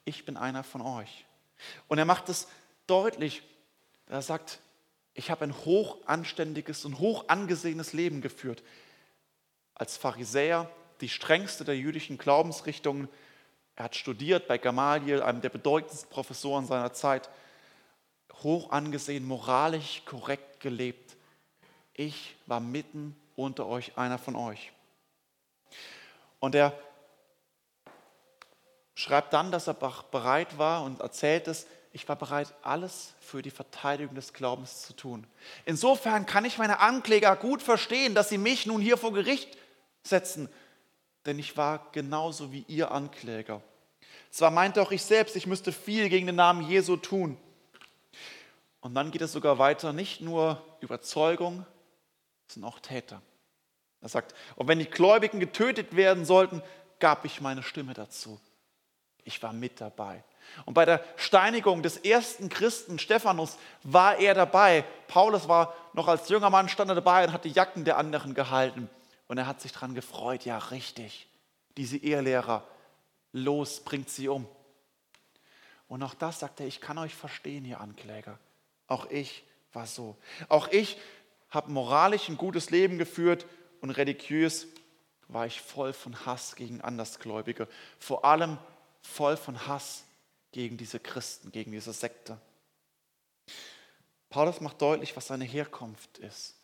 Ich 0.05 0.23
bin 0.23 0.37
einer 0.37 0.63
von 0.63 0.81
euch. 0.81 1.25
Und 1.87 1.97
er 1.97 2.05
macht 2.05 2.29
es 2.29 2.47
deutlich. 2.87 3.43
Er 4.07 4.21
sagt, 4.21 4.59
ich 5.13 5.29
habe 5.29 5.43
ein 5.43 5.55
hoch 5.65 5.97
anständiges 6.05 6.85
und 6.85 6.99
hoch 6.99 7.25
angesehenes 7.27 7.91
Leben 7.91 8.21
geführt. 8.21 8.63
Als 9.75 9.97
Pharisäer, 9.97 10.69
die 11.01 11.09
strengste 11.09 11.63
der 11.63 11.77
jüdischen 11.77 12.17
Glaubensrichtungen. 12.17 13.07
Er 13.75 13.85
hat 13.85 13.95
studiert 13.95 14.47
bei 14.47 14.57
Gamaliel, 14.57 15.21
einem 15.21 15.41
der 15.41 15.49
bedeutendsten 15.49 16.09
Professoren 16.09 16.65
seiner 16.65 16.93
Zeit. 16.93 17.29
Hoch 18.43 18.71
angesehen, 18.71 19.25
moralisch 19.25 20.03
korrekt 20.05 20.59
gelebt. 20.59 21.15
Ich 21.93 22.35
war 22.45 22.59
mitten 22.59 23.15
unter 23.35 23.67
euch, 23.67 23.97
einer 23.97 24.17
von 24.17 24.35
euch. 24.35 24.71
Und 26.39 26.55
er 26.55 26.73
schreibt 28.95 29.33
dann, 29.33 29.51
dass 29.51 29.67
er 29.67 29.73
bereit 29.73 30.57
war 30.57 30.83
und 30.83 31.01
erzählt 31.01 31.47
es, 31.47 31.67
ich 31.91 32.07
war 32.07 32.15
bereit, 32.15 32.53
alles 32.61 33.13
für 33.19 33.41
die 33.41 33.49
Verteidigung 33.49 34.13
des 34.13 34.33
Glaubens 34.33 34.83
zu 34.83 34.93
tun. 34.93 35.25
Insofern 35.65 36.25
kann 36.25 36.45
ich 36.45 36.57
meine 36.57 36.79
Ankläger 36.79 37.35
gut 37.35 37.63
verstehen, 37.63 38.13
dass 38.13 38.29
sie 38.29 38.37
mich 38.37 38.65
nun 38.65 38.79
hier 38.79 38.97
vor 38.97 39.11
Gericht 39.11 39.57
setzen, 40.03 40.49
denn 41.29 41.38
ich 41.38 41.55
war 41.57 41.91
genauso 41.91 42.51
wie 42.51 42.65
ihr 42.67 42.89
Ankläger. 42.89 43.62
Zwar 44.31 44.50
meinte 44.50 44.81
auch 44.81 44.91
ich 44.91 45.03
selbst, 45.03 45.36
ich 45.36 45.45
müsste 45.45 45.71
viel 45.71 46.09
gegen 46.09 46.25
den 46.25 46.36
Namen 46.36 46.67
Jesu 46.67 46.98
tun. 46.98 47.38
Und 48.81 48.95
dann 48.95 49.12
geht 49.12 49.21
es 49.21 49.31
sogar 49.31 49.59
weiter, 49.59 49.93
nicht 49.93 50.21
nur 50.21 50.59
Überzeugung, 50.79 51.67
sondern 52.48 52.71
auch 52.71 52.79
Täter. 52.79 53.21
Er 54.01 54.09
sagt, 54.09 54.33
und 54.55 54.67
wenn 54.67 54.79
die 54.79 54.89
Gläubigen 54.89 55.39
getötet 55.39 55.95
werden 55.95 56.25
sollten, 56.25 56.63
gab 57.00 57.25
ich 57.25 57.41
meine 57.41 57.62
Stimme 57.62 57.93
dazu. 57.93 58.39
Ich 59.24 59.43
war 59.43 59.53
mit 59.53 59.79
dabei. 59.79 60.24
Und 60.65 60.74
bei 60.74 60.86
der 60.86 61.03
Steinigung 61.15 61.83
des 61.83 61.98
ersten 61.98 62.50
Christen 62.50 62.98
Stephanus 62.98 63.59
war 63.83 64.17
er 64.17 64.33
dabei. 64.33 64.83
Paulus 65.07 65.48
war 65.48 65.75
noch 65.93 66.07
als 66.07 66.27
junger 66.29 66.50
Mann, 66.50 66.69
stand 66.69 66.89
er 66.89 66.95
dabei 66.95 67.25
und 67.25 67.33
hat 67.33 67.45
die 67.45 67.51
Jacken 67.51 67.86
der 67.86 67.98
anderen 67.98 68.33
gehalten. 68.33 68.89
Und 69.29 69.38
er 69.38 69.45
hat 69.45 69.62
sich 69.62 69.71
daran 69.71 69.93
gefreut, 69.93 70.43
ja 70.43 70.57
richtig, 70.57 71.27
diese 71.77 71.98
Ehelehrer, 71.98 72.67
los, 73.31 73.79
bringt 73.79 74.09
sie 74.09 74.27
um. 74.27 74.48
Und 75.88 76.01
auch 76.01 76.15
das 76.15 76.39
sagt 76.39 76.59
er, 76.59 76.65
ich 76.65 76.81
kann 76.81 76.98
euch 76.98 77.13
verstehen, 77.13 77.63
ihr 77.63 77.79
Ankläger. 77.79 78.39
Auch 78.88 79.07
ich 79.12 79.43
war 79.71 79.86
so. 79.86 80.17
Auch 80.50 80.67
ich 80.69 80.98
habe 81.51 81.71
moralisch 81.71 82.27
ein 82.27 82.38
gutes 82.38 82.71
Leben 82.71 82.98
geführt 82.98 83.45
und 83.81 83.91
religiös 83.91 84.65
war 85.27 85.45
ich 85.45 85.62
voll 85.62 85.93
von 85.93 86.25
Hass 86.25 86.55
gegen 86.55 86.81
Andersgläubige. 86.81 87.67
Vor 88.00 88.25
allem 88.25 88.57
voll 89.03 89.38
von 89.38 89.67
Hass 89.67 90.05
gegen 90.51 90.75
diese 90.75 91.00
Christen, 91.00 91.51
gegen 91.51 91.71
diese 91.71 91.93
Sekte. 91.93 92.41
Paulus 94.31 94.59
macht 94.59 94.81
deutlich, 94.81 95.15
was 95.15 95.27
seine 95.27 95.45
Herkunft 95.45 96.17
ist 96.17 96.55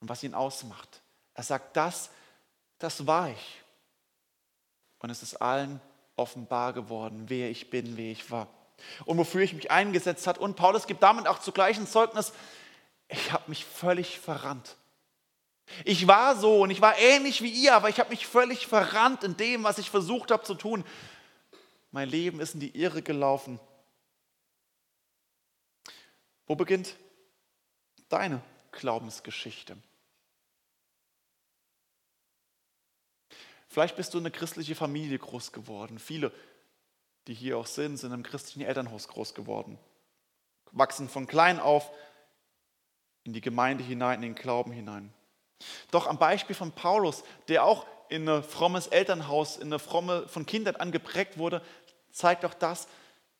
und 0.00 0.08
was 0.08 0.22
ihn 0.22 0.32
ausmacht. 0.32 1.02
Er 1.38 1.44
sagt, 1.44 1.76
das, 1.76 2.10
das 2.80 3.06
war 3.06 3.30
ich. 3.30 3.62
Und 4.98 5.10
es 5.10 5.22
ist 5.22 5.36
allen 5.36 5.80
offenbar 6.16 6.72
geworden, 6.72 7.26
wer 7.28 7.48
ich 7.48 7.70
bin, 7.70 7.96
wer 7.96 8.10
ich 8.10 8.28
war. 8.32 8.48
Und 9.04 9.18
wofür 9.18 9.42
ich 9.42 9.52
mich 9.52 9.70
eingesetzt 9.70 10.26
habe. 10.26 10.40
Und 10.40 10.56
Paulus 10.56 10.88
gibt 10.88 11.00
damit 11.00 11.28
auch 11.28 11.38
zugleich 11.38 11.78
ein 11.78 11.86
Zeugnis, 11.86 12.32
ich 13.06 13.30
habe 13.30 13.44
mich 13.46 13.64
völlig 13.64 14.18
verrannt. 14.18 14.74
Ich 15.84 16.08
war 16.08 16.34
so 16.34 16.62
und 16.62 16.70
ich 16.70 16.80
war 16.80 16.98
ähnlich 16.98 17.40
wie 17.40 17.52
ihr, 17.52 17.76
aber 17.76 17.88
ich 17.88 18.00
habe 18.00 18.10
mich 18.10 18.26
völlig 18.26 18.66
verrannt 18.66 19.22
in 19.22 19.36
dem, 19.36 19.62
was 19.62 19.78
ich 19.78 19.90
versucht 19.90 20.32
habe 20.32 20.42
zu 20.42 20.56
tun. 20.56 20.84
Mein 21.92 22.08
Leben 22.08 22.40
ist 22.40 22.54
in 22.54 22.60
die 22.60 22.76
Irre 22.76 23.00
gelaufen. 23.00 23.60
Wo 26.48 26.56
beginnt 26.56 26.96
deine 28.08 28.42
Glaubensgeschichte? 28.72 29.76
Vielleicht 33.68 33.96
bist 33.96 34.14
du 34.14 34.18
in 34.18 34.24
eine 34.24 34.30
christliche 34.30 34.74
Familie 34.74 35.18
groß 35.18 35.52
geworden. 35.52 35.98
Viele, 35.98 36.32
die 37.26 37.34
hier 37.34 37.58
auch 37.58 37.66
sind, 37.66 37.98
sind 37.98 38.12
im 38.12 38.22
christlichen 38.22 38.62
Elternhaus 38.62 39.08
groß 39.08 39.34
geworden. 39.34 39.78
Wachsen 40.72 41.08
von 41.08 41.26
klein 41.26 41.60
auf 41.60 41.90
in 43.24 43.32
die 43.34 43.40
Gemeinde 43.40 43.84
hinein, 43.84 44.16
in 44.16 44.22
den 44.22 44.34
Glauben 44.34 44.72
hinein. 44.72 45.12
Doch 45.90 46.06
am 46.06 46.18
Beispiel 46.18 46.56
von 46.56 46.72
Paulus, 46.72 47.24
der 47.48 47.64
auch 47.64 47.86
in 48.08 48.26
ein 48.28 48.42
frommes 48.42 48.86
Elternhaus, 48.86 49.56
in 49.56 49.68
eine 49.68 49.78
fromme, 49.78 50.26
von 50.28 50.46
Kindern 50.46 50.76
an 50.76 50.92
geprägt 50.92 51.36
wurde, 51.36 51.62
zeigt 52.10 52.44
auch 52.44 52.54
das, 52.54 52.88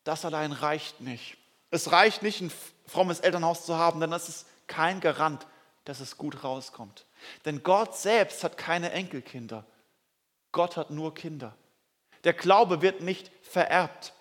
das 0.05 0.25
allein 0.25 0.53
reicht 0.53 1.01
nicht. 1.01 1.39
Es 1.71 1.91
reicht 1.93 2.23
nicht, 2.23 2.41
ein 2.41 2.53
frommes 2.87 3.21
Elternhaus 3.21 3.65
zu 3.65 3.77
haben, 3.77 4.01
denn 4.01 4.11
das 4.11 4.29
ist 4.29 4.47
kein 4.67 5.01
Garant, 5.01 5.47
dass 5.85 6.01
es 6.01 6.19
gut 6.19 6.45
rauskommt. 6.45 7.07
Denn 7.45 7.63
Gott 7.63 7.97
selbst 7.97 8.45
hat 8.45 8.59
keine 8.59 8.93
Enkelkinder. 8.93 9.65
Gott 10.59 10.77
hat 10.77 10.91
nur 10.91 11.15
Kinder. 11.15 11.55
Der 12.25 12.33
Glaube 12.33 12.83
wird 12.83 13.00
nicht 13.00 13.31
vererbt. 13.43 14.12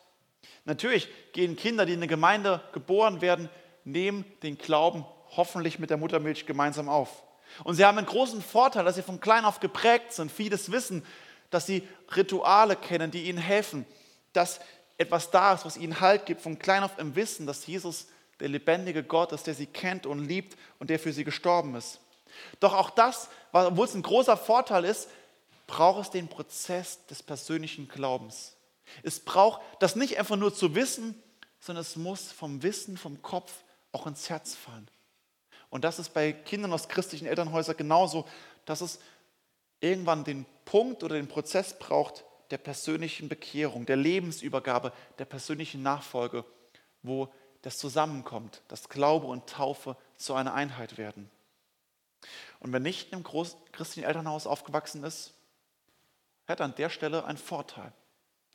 Natürlich 0.66 1.10
gehen 1.34 1.56
Kinder, 1.56 1.84
die 1.84 1.94
in 1.94 2.00
der 2.00 2.08
Gemeinde 2.08 2.62
geboren 2.74 3.22
werden, 3.22 3.50
nehmen 3.86 4.24
den 4.44 4.56
Glauben 4.56 5.04
hoffentlich 5.36 5.80
mit 5.80 5.90
der 5.90 5.98
Muttermilch 5.98 6.46
gemeinsam 6.46 6.90
auf. 6.90 7.24
Und 7.64 7.74
sie 7.74 7.84
haben 7.84 7.98
einen 7.98 8.06
großen 8.06 8.44
Vorteil, 8.44 8.86
dass 8.86 8.94
sie 8.94 9.02
von 9.02 9.20
klein 9.20 9.46
auf 9.46 9.60
geprägt 9.60 10.14
sind, 10.14 10.32
vieles 10.32 10.72
wissen, 10.72 11.04
dass 11.50 11.66
sie 11.66 11.88
Rituale 12.16 12.76
kennen, 12.76 13.10
die 13.10 13.24
ihnen 13.24 13.40
helfen, 13.40 13.88
dass 14.32 14.60
etwas 15.00 15.32
da 15.32 15.56
ist, 15.56 15.66
was 15.66 15.76
ihnen 15.76 16.00
Halt 16.02 16.28
gibt, 16.28 16.42
von 16.42 16.60
klein 16.60 16.84
auf 16.84 17.00
im 17.00 17.16
Wissen, 17.16 17.48
dass 17.48 17.66
Jesus 17.66 18.10
der 18.40 18.50
lebendige 18.50 19.02
Gott 19.02 19.32
ist, 19.32 19.48
der 19.48 19.56
sie 19.56 19.66
kennt 19.66 20.06
und 20.06 20.24
liebt 20.24 20.56
und 20.78 20.92
der 20.92 21.00
für 21.00 21.14
sie 21.14 21.24
gestorben 21.24 21.74
ist. 21.74 22.00
Doch 22.60 22.76
auch 22.76 22.92
das, 22.92 23.28
obwohl 23.52 23.88
es 23.88 23.96
ein 23.96 24.04
großer 24.04 24.38
Vorteil 24.38 24.86
ist, 24.86 25.10
braucht 25.68 26.02
es 26.02 26.10
den 26.10 26.30
Prozess 26.30 27.06
des 27.08 27.22
persönlichen 27.22 27.88
Glaubens. 27.88 28.56
Es 29.04 29.20
braucht 29.20 29.62
das 29.80 29.96
nicht 29.96 30.18
einfach 30.18 30.38
nur 30.38 30.54
zu 30.54 30.74
wissen, 30.76 31.22
sondern 31.60 31.82
es 31.82 31.96
muss 31.96 32.32
vom 32.32 32.64
Wissen, 32.64 32.98
vom 32.98 33.22
Kopf 33.22 33.64
auch 33.92 34.08
ins 34.08 34.30
Herz 34.30 34.56
fallen. 34.56 34.90
Und 35.70 35.84
das 35.84 36.00
ist 36.00 36.14
bei 36.14 36.32
Kindern 36.32 36.72
aus 36.72 36.88
christlichen 36.88 37.28
Elternhäusern 37.28 37.76
genauso, 37.76 38.26
dass 38.66 38.82
es 38.82 39.00
irgendwann 39.82 40.24
den 40.24 40.46
Punkt 40.66 41.04
oder 41.04 41.16
den 41.16 41.28
Prozess 41.28 41.78
braucht 41.78 42.24
der 42.52 42.58
persönlichen 42.58 43.28
Bekehrung, 43.28 43.86
der 43.86 43.98
Lebensübergabe, 43.98 44.94
der 45.20 45.26
persönlichen 45.26 45.84
Nachfolge, 45.84 46.46
wo 47.04 47.34
das 47.62 47.78
zusammenkommt, 47.78 48.62
dass 48.70 48.88
Glaube 48.88 49.28
und 49.28 49.50
Taufe 49.50 49.98
zu 50.16 50.34
einer 50.34 50.54
Einheit 50.54 50.98
werden. 50.98 51.30
Und 52.60 52.72
wer 52.72 52.80
nicht 52.80 53.12
im 53.12 53.24
christlichen 53.24 54.08
Elternhaus 54.08 54.48
aufgewachsen 54.48 55.04
ist, 55.04 55.34
hat 56.48 56.62
an 56.62 56.76
der 56.76 56.90
Stelle 56.90 57.26
einen 57.26 57.38
Vorteil. 57.38 57.92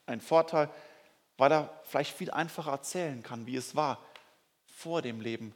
Ein 0.07 0.21
Vorteil, 0.21 0.71
weil 1.37 1.53
er 1.53 1.81
vielleicht 1.85 2.17
viel 2.17 2.31
einfacher 2.31 2.73
erzählen 2.73 3.23
kann, 3.23 3.47
wie 3.47 3.57
es 3.57 3.77
war 3.77 4.05
vor 4.65 5.03
dem 5.03 5.21
Leben 5.21 5.55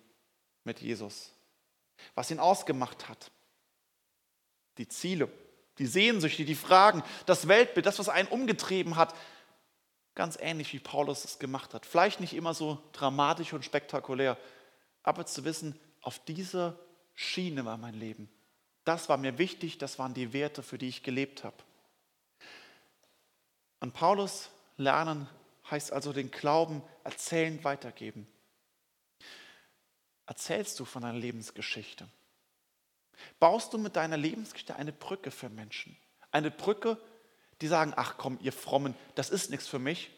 mit 0.64 0.80
Jesus. 0.80 1.32
Was 2.14 2.30
ihn 2.30 2.38
ausgemacht 2.38 3.08
hat. 3.08 3.30
Die 4.78 4.88
Ziele, 4.88 5.28
die 5.78 5.86
Sehnsüchte, 5.86 6.44
die 6.44 6.54
Fragen, 6.54 7.02
das 7.24 7.48
Weltbild, 7.48 7.86
das, 7.86 7.98
was 7.98 8.08
einen 8.08 8.28
umgetrieben 8.28 8.96
hat. 8.96 9.14
Ganz 10.14 10.38
ähnlich 10.40 10.72
wie 10.72 10.78
Paulus 10.78 11.24
es 11.24 11.38
gemacht 11.38 11.74
hat. 11.74 11.86
Vielleicht 11.86 12.20
nicht 12.20 12.34
immer 12.34 12.54
so 12.54 12.78
dramatisch 12.92 13.52
und 13.52 13.64
spektakulär, 13.64 14.36
aber 15.02 15.26
zu 15.26 15.44
wissen, 15.44 15.78
auf 16.02 16.18
dieser 16.24 16.78
Schiene 17.14 17.64
war 17.64 17.76
mein 17.76 17.94
Leben. 17.94 18.28
Das 18.84 19.08
war 19.08 19.16
mir 19.16 19.38
wichtig, 19.38 19.78
das 19.78 19.98
waren 19.98 20.14
die 20.14 20.32
Werte, 20.32 20.62
für 20.62 20.78
die 20.78 20.88
ich 20.88 21.02
gelebt 21.02 21.42
habe. 21.42 21.56
An 23.80 23.92
Paulus 23.92 24.50
lernen 24.76 25.28
heißt 25.70 25.92
also 25.92 26.12
den 26.12 26.30
Glauben 26.30 26.82
erzählend 27.04 27.64
weitergeben. 27.64 28.26
Erzählst 30.26 30.80
du 30.80 30.84
von 30.84 31.02
deiner 31.02 31.18
Lebensgeschichte? 31.18 32.08
Baust 33.38 33.72
du 33.72 33.78
mit 33.78 33.96
deiner 33.96 34.16
Lebensgeschichte 34.16 34.76
eine 34.76 34.92
Brücke 34.92 35.30
für 35.30 35.48
Menschen? 35.48 35.96
Eine 36.30 36.50
Brücke, 36.50 36.98
die 37.60 37.68
sagen, 37.68 37.92
ach 37.96 38.16
komm, 38.18 38.38
ihr 38.42 38.52
Frommen, 38.52 38.94
das 39.14 39.30
ist 39.30 39.50
nichts 39.50 39.66
für 39.66 39.78
mich. 39.78 40.10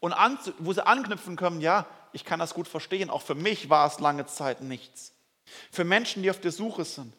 Und 0.00 0.12
an, 0.12 0.38
wo 0.58 0.72
sie 0.72 0.86
anknüpfen 0.86 1.36
können, 1.36 1.60
ja, 1.60 1.86
ich 2.12 2.24
kann 2.24 2.40
das 2.40 2.54
gut 2.54 2.66
verstehen, 2.66 3.10
auch 3.10 3.22
für 3.22 3.34
mich 3.34 3.68
war 3.70 3.86
es 3.86 4.00
lange 4.00 4.26
Zeit 4.26 4.62
nichts. 4.62 5.12
Für 5.70 5.84
Menschen, 5.84 6.22
die 6.22 6.30
auf 6.30 6.40
der 6.40 6.52
Suche 6.52 6.84
sind. 6.84 7.12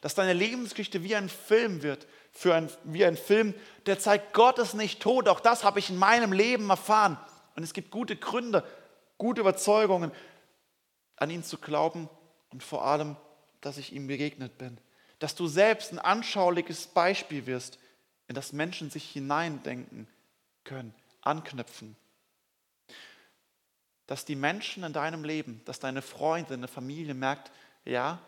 Dass 0.00 0.14
deine 0.14 0.32
Lebensgeschichte 0.32 1.02
wie 1.02 1.16
ein 1.16 1.28
Film 1.28 1.82
wird, 1.82 2.06
für 2.32 2.54
ein, 2.54 2.70
wie 2.84 3.04
ein 3.04 3.16
Film, 3.16 3.54
der 3.86 3.98
zeigt, 3.98 4.32
Gott 4.32 4.58
ist 4.58 4.74
nicht 4.74 5.00
tot. 5.00 5.28
Auch 5.28 5.40
das 5.40 5.64
habe 5.64 5.78
ich 5.78 5.90
in 5.90 5.96
meinem 5.96 6.32
Leben 6.32 6.70
erfahren. 6.70 7.18
Und 7.56 7.62
es 7.62 7.72
gibt 7.72 7.90
gute 7.90 8.16
Gründe, 8.16 8.64
gute 9.18 9.40
Überzeugungen, 9.40 10.12
an 11.16 11.30
ihn 11.30 11.44
zu 11.44 11.58
glauben 11.58 12.08
und 12.50 12.62
vor 12.62 12.84
allem, 12.84 13.16
dass 13.60 13.76
ich 13.76 13.92
ihm 13.92 14.06
begegnet 14.06 14.56
bin. 14.58 14.78
Dass 15.18 15.34
du 15.34 15.46
selbst 15.46 15.92
ein 15.92 15.98
anschauliches 15.98 16.86
Beispiel 16.86 17.46
wirst, 17.46 17.78
in 18.26 18.34
das 18.34 18.52
Menschen 18.52 18.90
sich 18.90 19.10
hineindenken 19.10 20.08
können, 20.64 20.94
anknüpfen. 21.20 21.96
Dass 24.06 24.24
die 24.24 24.36
Menschen 24.36 24.82
in 24.82 24.92
deinem 24.92 25.24
Leben, 25.24 25.60
dass 25.66 25.78
deine 25.78 26.00
Freunde, 26.00 26.50
deine 26.50 26.68
Familie 26.68 27.14
merkt, 27.14 27.50
ja, 27.84 28.18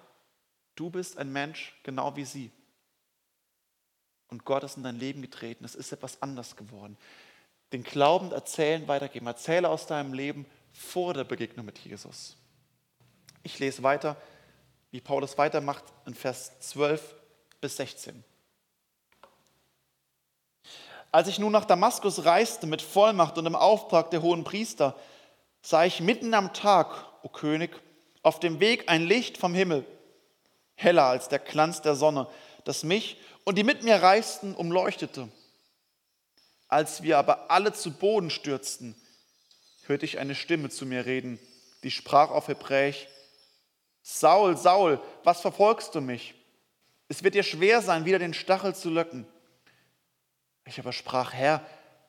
du 0.74 0.90
bist 0.90 1.18
ein 1.18 1.32
Mensch 1.32 1.74
genau 1.82 2.14
wie 2.16 2.24
sie. 2.24 2.50
Und 4.32 4.46
Gott 4.46 4.64
ist 4.64 4.78
in 4.78 4.82
dein 4.82 4.98
Leben 4.98 5.20
getreten. 5.20 5.62
Es 5.62 5.74
ist 5.74 5.92
etwas 5.92 6.22
anders 6.22 6.56
geworden. 6.56 6.96
Den 7.74 7.82
Glauben 7.82 8.32
erzählen, 8.32 8.88
weitergeben. 8.88 9.26
Erzähle 9.26 9.68
aus 9.68 9.86
deinem 9.86 10.14
Leben 10.14 10.46
vor 10.72 11.12
der 11.12 11.24
Begegnung 11.24 11.66
mit 11.66 11.78
Jesus. 11.80 12.34
Ich 13.42 13.58
lese 13.58 13.82
weiter, 13.82 14.16
wie 14.90 15.02
Paulus 15.02 15.36
weitermacht 15.36 15.84
in 16.06 16.14
Vers 16.14 16.58
12 16.60 17.14
bis 17.60 17.76
16. 17.76 18.24
Als 21.10 21.28
ich 21.28 21.38
nun 21.38 21.52
nach 21.52 21.66
Damaskus 21.66 22.24
reiste 22.24 22.66
mit 22.66 22.80
Vollmacht 22.80 23.36
und 23.36 23.44
im 23.44 23.54
Auftrag 23.54 24.10
der 24.12 24.22
hohen 24.22 24.44
Priester, 24.44 24.96
sah 25.60 25.84
ich 25.84 26.00
mitten 26.00 26.32
am 26.32 26.54
Tag, 26.54 27.04
o 27.22 27.28
König, 27.28 27.78
auf 28.22 28.40
dem 28.40 28.60
Weg 28.60 28.88
ein 28.88 29.02
Licht 29.02 29.36
vom 29.36 29.52
Himmel, 29.52 29.84
heller 30.74 31.04
als 31.04 31.28
der 31.28 31.38
Glanz 31.38 31.82
der 31.82 31.96
Sonne, 31.96 32.28
das 32.64 32.84
mich 32.84 33.18
und 33.44 33.58
die 33.58 33.64
mit 33.64 33.82
mir 33.82 33.96
reisten 33.96 34.54
umleuchtete. 34.54 35.28
Als 36.68 37.02
wir 37.02 37.18
aber 37.18 37.50
alle 37.50 37.72
zu 37.72 37.90
Boden 37.92 38.30
stürzten, 38.30 38.94
hörte 39.86 40.04
ich 40.04 40.18
eine 40.18 40.34
Stimme 40.34 40.70
zu 40.70 40.86
mir 40.86 41.04
reden, 41.06 41.38
die 41.82 41.90
sprach 41.90 42.30
auf 42.30 42.48
Hebräisch, 42.48 43.08
Saul, 44.02 44.56
Saul, 44.56 45.00
was 45.22 45.40
verfolgst 45.40 45.94
du 45.94 46.00
mich? 46.00 46.34
Es 47.08 47.22
wird 47.22 47.34
dir 47.34 47.42
schwer 47.42 47.82
sein, 47.82 48.04
wieder 48.04 48.18
den 48.18 48.34
Stachel 48.34 48.74
zu 48.74 48.90
löcken. 48.90 49.26
Ich 50.64 50.78
aber 50.78 50.92
sprach, 50.92 51.32
Herr, 51.32 51.64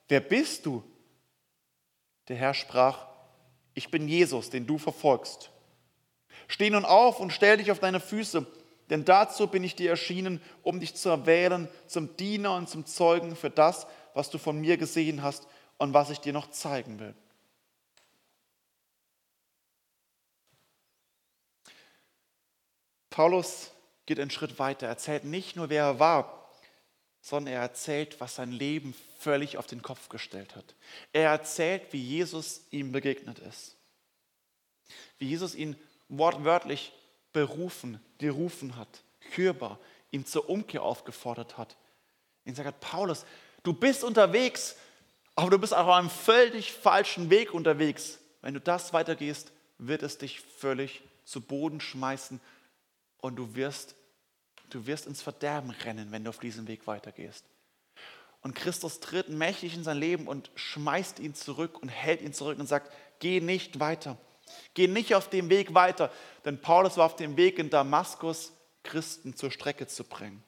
wer 0.07 0.21
bist 0.21 0.65
du? 0.65 0.83
Der 2.29 2.37
Herr 2.37 2.53
sprach, 2.53 3.05
ich 3.73 3.91
bin 3.91 4.07
Jesus, 4.07 4.49
den 4.49 4.65
du 4.65 4.77
verfolgst. 4.77 5.49
Steh 6.47 6.69
nun 6.69 6.85
auf 6.85 7.19
und 7.19 7.31
stell 7.31 7.57
dich 7.57 7.71
auf 7.71 7.79
deine 7.79 7.99
Füße, 7.99 8.45
denn 8.89 9.05
dazu 9.05 9.47
bin 9.47 9.63
ich 9.63 9.75
dir 9.75 9.91
erschienen, 9.91 10.41
um 10.61 10.79
dich 10.79 10.95
zu 10.95 11.09
erwählen 11.09 11.67
zum 11.87 12.15
Diener 12.17 12.55
und 12.55 12.69
zum 12.69 12.85
Zeugen 12.85 13.35
für 13.35 13.49
das, 13.49 13.87
was 14.13 14.29
du 14.29 14.37
von 14.37 14.59
mir 14.59 14.77
gesehen 14.77 15.23
hast 15.23 15.47
und 15.77 15.93
was 15.93 16.09
ich 16.09 16.19
dir 16.19 16.33
noch 16.33 16.51
zeigen 16.51 16.99
will. 16.99 17.15
Paulus 23.09 23.71
geht 24.05 24.19
einen 24.19 24.31
Schritt 24.31 24.57
weiter, 24.59 24.87
erzählt 24.87 25.23
nicht 25.23 25.55
nur, 25.55 25.69
wer 25.69 25.83
er 25.83 25.99
war, 25.99 26.49
sondern 27.21 27.53
er 27.53 27.61
erzählt, 27.61 28.19
was 28.19 28.35
sein 28.35 28.51
Leben 28.51 28.93
völlig 29.19 29.57
auf 29.57 29.67
den 29.67 29.81
Kopf 29.81 30.09
gestellt 30.09 30.55
hat. 30.55 30.75
Er 31.13 31.29
erzählt, 31.29 31.93
wie 31.93 32.01
Jesus 32.01 32.65
ihm 32.71 32.91
begegnet 32.91 33.39
ist. 33.39 33.77
Wie 35.19 35.29
Jesus 35.29 35.55
ihn 35.55 35.77
wortwörtlich 36.09 36.91
berufen, 37.33 37.99
gerufen 38.19 38.75
hat, 38.75 39.03
hörbar, 39.35 39.79
ihm 40.11 40.25
zur 40.25 40.49
Umkehr 40.49 40.83
aufgefordert 40.83 41.57
hat. 41.57 41.75
Ihn 42.45 42.55
sagt, 42.55 42.79
Paulus, 42.79 43.25
du 43.63 43.73
bist 43.73 44.03
unterwegs, 44.03 44.75
aber 45.35 45.49
du 45.49 45.57
bist 45.57 45.73
auf 45.73 45.89
einem 45.89 46.09
völlig 46.09 46.71
falschen 46.71 47.29
Weg 47.29 47.53
unterwegs. 47.53 48.19
Wenn 48.41 48.53
du 48.53 48.59
das 48.59 48.93
weitergehst, 48.93 49.51
wird 49.77 50.03
es 50.03 50.17
dich 50.17 50.39
völlig 50.39 51.01
zu 51.25 51.41
Boden 51.41 51.81
schmeißen 51.81 52.39
und 53.19 53.35
du 53.37 53.55
wirst, 53.55 53.95
du 54.69 54.85
wirst 54.85 55.07
ins 55.07 55.21
Verderben 55.21 55.71
rennen, 55.71 56.11
wenn 56.11 56.23
du 56.23 56.29
auf 56.29 56.39
diesem 56.39 56.67
Weg 56.67 56.85
weitergehst. 56.85 57.45
Und 58.41 58.55
Christus 58.55 58.99
tritt 58.99 59.29
mächtig 59.29 59.73
in 59.73 59.85
sein 59.85 59.97
Leben 59.97 60.27
und 60.27 60.51
schmeißt 60.55 61.19
ihn 61.19 61.33
zurück 61.33 61.81
und 61.81 61.87
hält 61.87 62.21
ihn 62.21 62.33
zurück 62.33 62.59
und 62.59 62.67
sagt, 62.67 62.91
geh 63.19 63.39
nicht 63.39 63.79
weiter. 63.79 64.17
Geh 64.73 64.87
nicht 64.87 65.15
auf 65.15 65.29
dem 65.29 65.49
Weg 65.49 65.73
weiter, 65.73 66.11
denn 66.45 66.59
Paulus 66.59 66.97
war 66.97 67.05
auf 67.05 67.15
dem 67.15 67.37
Weg 67.37 67.59
in 67.59 67.69
Damaskus, 67.69 68.51
Christen 68.83 69.35
zur 69.35 69.51
Strecke 69.51 69.87
zu 69.87 70.03
bringen. 70.03 70.43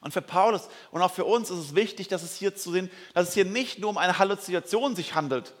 Und 0.00 0.12
für 0.12 0.22
Paulus 0.22 0.68
und 0.90 1.00
auch 1.02 1.12
für 1.12 1.24
uns 1.24 1.50
ist 1.50 1.58
es 1.58 1.74
wichtig, 1.74 2.08
dass 2.08 2.22
es 2.22 2.36
hier 2.36 2.56
zu 2.56 2.72
sehen, 2.72 2.90
dass 3.14 3.28
es 3.28 3.34
hier 3.34 3.44
nicht 3.44 3.78
nur 3.78 3.90
um 3.90 3.98
eine 3.98 4.18
Halluzination 4.18 4.96
sich 4.96 5.14
handelt, 5.14 5.54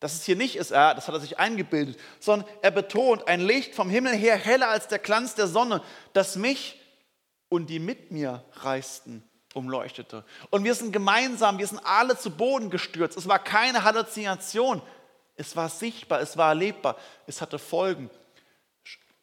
dass 0.00 0.14
es 0.14 0.24
hier 0.24 0.36
nicht 0.36 0.56
ist, 0.56 0.70
das 0.70 1.06
hat 1.08 1.14
er 1.14 1.20
sich 1.20 1.38
eingebildet, 1.38 1.98
sondern 2.20 2.48
er 2.62 2.70
betont, 2.70 3.26
ein 3.28 3.40
Licht 3.40 3.74
vom 3.74 3.90
Himmel 3.90 4.14
her 4.14 4.36
heller 4.36 4.68
als 4.68 4.88
der 4.88 4.98
Glanz 4.98 5.34
der 5.34 5.48
Sonne, 5.48 5.82
das 6.12 6.36
mich 6.36 6.80
und 7.48 7.68
die 7.68 7.78
mit 7.78 8.10
mir 8.10 8.44
reisten 8.54 9.24
umleuchtete. 9.54 10.24
Und 10.50 10.64
wir 10.64 10.74
sind 10.74 10.92
gemeinsam, 10.92 11.58
wir 11.58 11.66
sind 11.66 11.80
alle 11.84 12.16
zu 12.16 12.30
Boden 12.30 12.70
gestürzt. 12.70 13.18
Es 13.18 13.26
war 13.26 13.38
keine 13.38 13.82
Halluzination, 13.82 14.82
es 15.38 15.56
war 15.56 15.68
sichtbar, 15.68 16.20
es 16.20 16.36
war 16.36 16.50
erlebbar, 16.50 16.96
es 17.26 17.40
hatte 17.40 17.58
Folgen. 17.58 18.10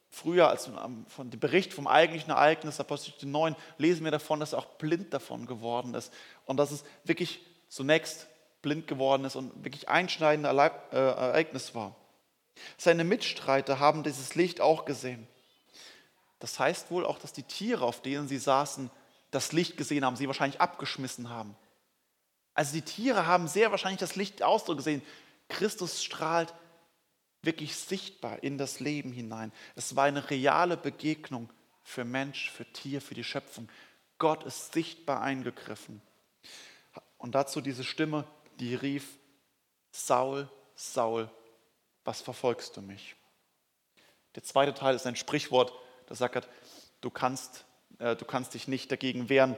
Früher, 0.09 0.47
als 0.47 0.69
von 1.09 1.29
dem 1.29 1.39
Bericht 1.41 1.73
vom 1.73 1.87
eigentlichen 1.87 2.31
Ereignis, 2.31 2.79
Apostel 2.79 3.13
9, 3.27 3.53
lesen 3.77 4.05
wir 4.05 4.11
davon, 4.11 4.39
dass 4.39 4.53
er 4.53 4.59
auch 4.59 4.65
blind 4.77 5.13
davon 5.13 5.45
geworden 5.45 5.93
ist. 5.93 6.13
Und 6.45 6.55
dass 6.55 6.71
es 6.71 6.85
wirklich 7.03 7.41
zunächst 7.67 8.27
blind 8.61 8.87
geworden 8.87 9.25
ist 9.25 9.35
und 9.35 9.65
wirklich 9.65 9.89
einschneidende 9.89 10.49
äh, 10.49 10.95
Ereignis 10.95 11.75
war. 11.75 11.95
Seine 12.77 13.03
Mitstreiter 13.03 13.79
haben 13.79 14.03
dieses 14.03 14.35
Licht 14.35 14.61
auch 14.61 14.85
gesehen. 14.85 15.27
Das 16.39 16.59
heißt 16.59 16.91
wohl 16.91 17.05
auch, 17.05 17.19
dass 17.19 17.33
die 17.33 17.43
Tiere, 17.43 17.83
auf 17.83 18.01
denen 18.01 18.29
sie 18.29 18.37
saßen, 18.37 18.89
das 19.31 19.51
Licht 19.51 19.75
gesehen 19.75 20.05
haben, 20.05 20.15
sie 20.15 20.27
wahrscheinlich 20.27 20.61
abgeschmissen 20.61 21.29
haben. 21.29 21.57
Also 22.53 22.71
die 22.71 22.83
Tiere 22.83 23.27
haben 23.27 23.49
sehr 23.49 23.71
wahrscheinlich 23.71 23.99
das 23.99 24.15
Licht 24.15 24.41
ausdruck 24.41 24.77
gesehen. 24.77 25.01
Christus 25.49 26.03
strahlt 26.03 26.53
wirklich 27.41 27.75
sichtbar 27.75 28.43
in 28.43 28.57
das 28.57 28.79
Leben 28.79 29.11
hinein. 29.11 29.51
Es 29.75 29.95
war 29.95 30.05
eine 30.05 30.29
reale 30.29 30.77
Begegnung 30.77 31.51
für 31.83 32.03
Mensch, 32.03 32.51
für 32.51 32.65
Tier, 32.65 33.01
für 33.01 33.13
die 33.13 33.23
Schöpfung. 33.23 33.69
Gott 34.17 34.43
ist 34.43 34.73
sichtbar 34.73 35.21
eingegriffen. 35.21 36.01
Und 37.17 37.35
dazu 37.35 37.61
diese 37.61 37.83
Stimme, 37.83 38.25
die 38.59 38.75
rief, 38.75 39.17
Saul, 39.91 40.49
Saul, 40.75 41.29
was 42.03 42.21
verfolgst 42.21 42.75
du 42.75 42.81
mich? 42.81 43.15
Der 44.35 44.43
zweite 44.43 44.73
Teil 44.73 44.95
ist 44.95 45.07
ein 45.07 45.15
Sprichwort, 45.15 45.73
das 46.07 46.17
sagt, 46.17 46.47
du 47.01 47.09
kannst, 47.09 47.65
äh, 47.99 48.15
du 48.15 48.25
kannst 48.25 48.53
dich 48.53 48.67
nicht 48.67 48.91
dagegen 48.91 49.29
wehren. 49.29 49.55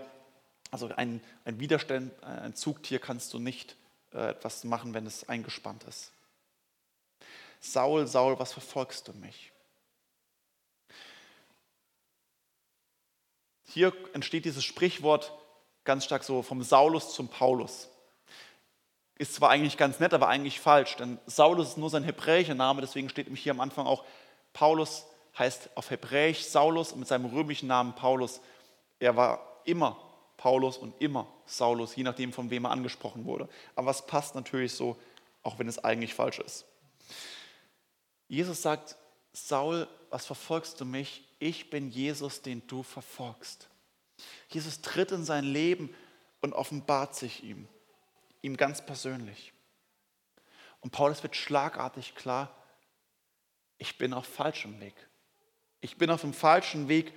Also 0.69 0.87
ein, 0.89 1.21
ein 1.45 1.59
Widerstand, 1.59 2.11
ein 2.23 2.53
Zugtier 2.53 2.99
kannst 2.99 3.33
du 3.33 3.39
nicht 3.39 3.71
äh, 3.71 3.75
etwas 4.17 4.63
machen, 4.63 4.93
wenn 4.93 5.05
es 5.05 5.27
eingespannt 5.29 5.83
ist. 5.85 6.11
Saul, 7.59 8.07
Saul, 8.07 8.39
was 8.39 8.53
verfolgst 8.53 9.07
du 9.07 9.13
mich? 9.13 9.51
Hier 13.65 13.93
entsteht 14.13 14.45
dieses 14.45 14.63
Sprichwort 14.63 15.33
ganz 15.83 16.05
stark 16.05 16.23
so 16.23 16.41
vom 16.41 16.63
Saulus 16.63 17.13
zum 17.13 17.27
Paulus. 17.27 17.89
Ist 19.17 19.35
zwar 19.35 19.49
eigentlich 19.49 19.77
ganz 19.77 19.99
nett, 19.99 20.13
aber 20.13 20.27
eigentlich 20.27 20.59
falsch, 20.59 20.95
denn 20.95 21.19
Saulus 21.25 21.69
ist 21.69 21.77
nur 21.77 21.89
sein 21.89 22.03
hebräischer 22.03 22.55
Name, 22.55 22.81
deswegen 22.81 23.09
steht 23.09 23.27
nämlich 23.27 23.43
hier 23.43 23.51
am 23.51 23.59
Anfang 23.59 23.87
auch, 23.87 24.05
Paulus 24.53 25.05
heißt 25.37 25.69
auf 25.75 25.89
Hebräisch 25.89 26.43
Saulus 26.43 26.91
und 26.91 26.99
mit 26.99 27.07
seinem 27.07 27.25
römischen 27.25 27.67
Namen 27.67 27.93
Paulus. 27.93 28.41
Er 28.99 29.15
war 29.15 29.61
immer 29.65 29.97
Paulus 30.47 30.77
und 30.77 30.93
immer 31.01 31.27
Saulus, 31.45 31.97
je 31.97 32.03
nachdem, 32.03 32.31
von 32.31 32.49
wem 32.49 32.63
er 32.63 32.71
angesprochen 32.71 33.25
wurde. 33.25 33.49
Aber 33.75 33.91
es 33.91 34.07
passt 34.07 34.33
natürlich 34.33 34.71
so, 34.71 34.97
auch 35.43 35.59
wenn 35.59 35.67
es 35.67 35.83
eigentlich 35.83 36.13
falsch 36.13 36.39
ist. 36.39 36.63
Jesus 38.29 38.61
sagt, 38.61 38.95
Saul, 39.33 39.89
was 40.09 40.25
verfolgst 40.25 40.79
du 40.79 40.85
mich? 40.85 41.27
Ich 41.39 41.69
bin 41.69 41.89
Jesus, 41.89 42.41
den 42.43 42.65
du 42.65 42.81
verfolgst. 42.81 43.67
Jesus 44.47 44.79
tritt 44.79 45.11
in 45.11 45.25
sein 45.25 45.43
Leben 45.43 45.93
und 46.39 46.53
offenbart 46.53 47.13
sich 47.13 47.43
ihm, 47.43 47.67
ihm 48.41 48.55
ganz 48.55 48.85
persönlich. 48.85 49.51
Und 50.79 50.91
Paulus 50.91 51.23
wird 51.23 51.35
schlagartig 51.35 52.15
klar, 52.15 52.55
ich 53.77 53.97
bin 53.97 54.13
auf 54.13 54.25
falschem 54.25 54.79
Weg. 54.79 54.95
Ich 55.81 55.97
bin 55.97 56.09
auf 56.09 56.21
dem 56.21 56.33
falschen 56.33 56.87
Weg. 56.87 57.11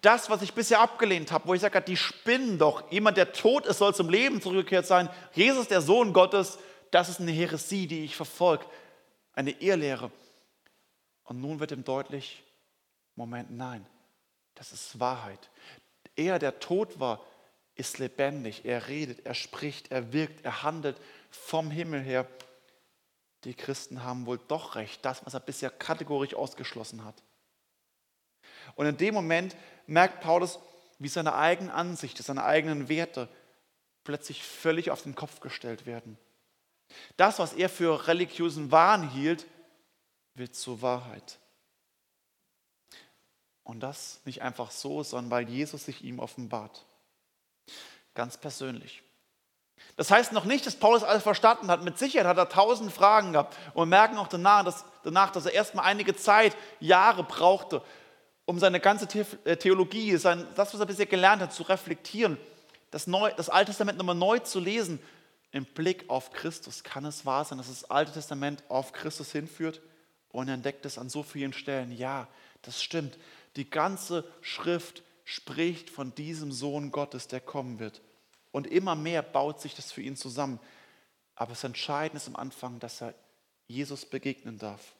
Das, 0.00 0.30
was 0.30 0.42
ich 0.42 0.52
bisher 0.52 0.80
abgelehnt 0.80 1.32
habe, 1.32 1.48
wo 1.48 1.54
ich 1.54 1.60
sage, 1.60 1.80
die 1.80 1.96
spinnen 1.96 2.58
doch. 2.58 2.90
Jemand, 2.90 3.16
der 3.16 3.32
tot 3.32 3.66
ist, 3.66 3.78
soll 3.78 3.94
zum 3.94 4.08
Leben 4.08 4.40
zurückgekehrt 4.40 4.86
sein. 4.86 5.08
Jesus, 5.32 5.68
der 5.68 5.80
Sohn 5.80 6.12
Gottes, 6.12 6.58
das 6.90 7.08
ist 7.08 7.20
eine 7.20 7.32
Heresie, 7.32 7.86
die 7.86 8.04
ich 8.04 8.16
verfolge. 8.16 8.64
Eine 9.32 9.50
Irrlehre. 9.50 10.10
Und 11.24 11.40
nun 11.40 11.58
wird 11.58 11.72
ihm 11.72 11.84
deutlich, 11.84 12.42
Moment, 13.16 13.50
nein, 13.50 13.86
das 14.54 14.72
ist 14.72 15.00
Wahrheit. 15.00 15.50
Er, 16.16 16.38
der 16.38 16.60
tot 16.60 17.00
war, 17.00 17.20
ist 17.74 17.98
lebendig. 17.98 18.64
Er 18.64 18.88
redet, 18.88 19.26
er 19.26 19.34
spricht, 19.34 19.90
er 19.90 20.12
wirkt, 20.12 20.44
er 20.44 20.62
handelt 20.62 20.96
vom 21.30 21.70
Himmel 21.70 22.00
her. 22.00 22.28
Die 23.44 23.54
Christen 23.54 24.04
haben 24.04 24.26
wohl 24.26 24.38
doch 24.48 24.76
recht, 24.76 25.04
das, 25.04 25.26
was 25.26 25.34
er 25.34 25.40
bisher 25.40 25.70
kategorisch 25.70 26.34
ausgeschlossen 26.34 27.04
hat. 27.04 27.22
Und 28.74 28.86
in 28.86 28.96
dem 28.96 29.14
Moment 29.14 29.56
merkt 29.86 30.20
Paulus, 30.20 30.58
wie 30.98 31.08
seine 31.08 31.34
eigenen 31.34 31.70
Ansichten, 31.70 32.22
seine 32.22 32.44
eigenen 32.44 32.88
Werte 32.88 33.28
plötzlich 34.04 34.42
völlig 34.42 34.90
auf 34.90 35.02
den 35.02 35.14
Kopf 35.14 35.40
gestellt 35.40 35.86
werden. 35.86 36.18
Das, 37.16 37.38
was 37.38 37.52
er 37.52 37.68
für 37.68 38.06
religiösen 38.06 38.70
Wahn 38.70 39.10
hielt, 39.10 39.46
wird 40.34 40.54
zur 40.54 40.82
Wahrheit. 40.82 41.38
Und 43.62 43.80
das 43.80 44.20
nicht 44.24 44.42
einfach 44.42 44.70
so, 44.70 45.02
sondern 45.02 45.30
weil 45.30 45.48
Jesus 45.48 45.86
sich 45.86 46.04
ihm 46.04 46.18
offenbart. 46.18 46.84
Ganz 48.14 48.36
persönlich. 48.36 49.02
Das 49.96 50.10
heißt 50.10 50.32
noch 50.32 50.44
nicht, 50.44 50.66
dass 50.66 50.76
Paulus 50.76 51.02
alles 51.02 51.22
verstanden 51.22 51.68
hat. 51.68 51.82
Mit 51.82 51.98
Sicherheit 51.98 52.26
hat 52.26 52.36
er 52.36 52.48
tausend 52.48 52.92
Fragen 52.92 53.32
gehabt. 53.32 53.56
Und 53.74 53.82
wir 53.82 53.86
merken 53.86 54.18
auch 54.18 54.28
danach, 54.28 54.64
dass, 54.64 54.84
danach, 55.02 55.30
dass 55.30 55.46
er 55.46 55.52
erstmal 55.52 55.86
einige 55.86 56.14
Zeit, 56.14 56.56
Jahre 56.80 57.24
brauchte, 57.24 57.82
um 58.46 58.58
seine 58.58 58.80
ganze 58.80 59.06
äh, 59.44 59.56
Theologie, 59.56 60.16
sein, 60.16 60.46
das, 60.54 60.72
was 60.74 60.80
er 60.80 60.86
bisher 60.86 61.06
gelernt 61.06 61.42
hat, 61.42 61.52
zu 61.52 61.62
reflektieren, 61.62 62.36
das, 62.90 63.06
Neu, 63.06 63.32
das 63.36 63.48
Alte 63.48 63.70
Testament 63.70 63.98
nochmal 63.98 64.14
neu 64.14 64.38
zu 64.38 64.60
lesen, 64.60 65.00
im 65.50 65.64
Blick 65.64 66.10
auf 66.10 66.32
Christus. 66.32 66.82
Kann 66.82 67.04
es 67.04 67.24
wahr 67.24 67.44
sein, 67.44 67.58
dass 67.58 67.68
das 67.68 67.90
Alte 67.90 68.12
Testament 68.12 68.62
auf 68.68 68.92
Christus 68.92 69.32
hinführt? 69.32 69.80
Und 70.30 70.48
er 70.48 70.54
entdeckt 70.54 70.84
es 70.84 70.98
an 70.98 71.08
so 71.08 71.22
vielen 71.22 71.52
Stellen. 71.52 71.92
Ja, 71.92 72.26
das 72.62 72.82
stimmt. 72.82 73.18
Die 73.56 73.70
ganze 73.70 74.24
Schrift 74.40 75.04
spricht 75.24 75.90
von 75.90 76.14
diesem 76.14 76.50
Sohn 76.50 76.90
Gottes, 76.90 77.28
der 77.28 77.40
kommen 77.40 77.78
wird. 77.78 78.02
Und 78.50 78.66
immer 78.66 78.96
mehr 78.96 79.22
baut 79.22 79.60
sich 79.60 79.74
das 79.74 79.92
für 79.92 80.02
ihn 80.02 80.16
zusammen. 80.16 80.58
Aber 81.36 81.50
das 81.50 81.64
Entscheidende 81.64 82.16
ist 82.16 82.28
am 82.28 82.36
Anfang, 82.36 82.80
dass 82.80 83.00
er 83.00 83.14
Jesus 83.66 84.04
begegnen 84.04 84.58
darf. 84.58 84.94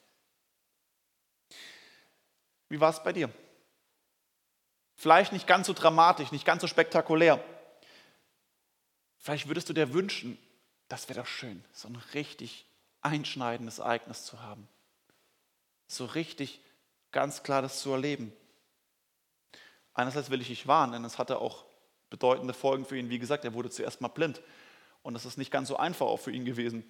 Wie 2.69 2.79
war 2.79 2.89
es 2.89 3.03
bei 3.03 3.13
dir? 3.13 3.29
Vielleicht 4.95 5.33
nicht 5.33 5.47
ganz 5.47 5.67
so 5.67 5.73
dramatisch, 5.73 6.31
nicht 6.31 6.45
ganz 6.45 6.61
so 6.61 6.67
spektakulär. 6.67 7.43
Vielleicht 9.17 9.47
würdest 9.47 9.69
du 9.69 9.73
dir 9.73 9.93
wünschen, 9.93 10.37
das 10.87 11.09
wäre 11.09 11.19
doch 11.19 11.27
schön, 11.27 11.63
so 11.73 11.87
ein 11.87 11.95
richtig 12.13 12.65
einschneidendes 13.01 13.79
Ereignis 13.79 14.25
zu 14.25 14.41
haben. 14.41 14.67
So 15.87 16.05
richtig 16.05 16.61
ganz 17.11 17.43
klar 17.43 17.61
das 17.61 17.81
zu 17.81 17.91
erleben. 17.91 18.33
Einerseits 19.93 20.29
will 20.29 20.41
ich 20.41 20.47
dich 20.47 20.67
warnen, 20.67 20.93
denn 20.93 21.05
es 21.05 21.17
hatte 21.17 21.39
auch 21.39 21.65
bedeutende 22.09 22.53
Folgen 22.53 22.85
für 22.85 22.97
ihn. 22.97 23.09
Wie 23.09 23.19
gesagt, 23.19 23.45
er 23.45 23.53
wurde 23.53 23.69
zuerst 23.69 24.01
mal 24.01 24.09
blind. 24.09 24.41
Und 25.03 25.13
das 25.13 25.25
ist 25.25 25.37
nicht 25.37 25.51
ganz 25.51 25.67
so 25.67 25.77
einfach 25.77 26.05
auch 26.05 26.19
für 26.19 26.31
ihn 26.31 26.45
gewesen. 26.45 26.83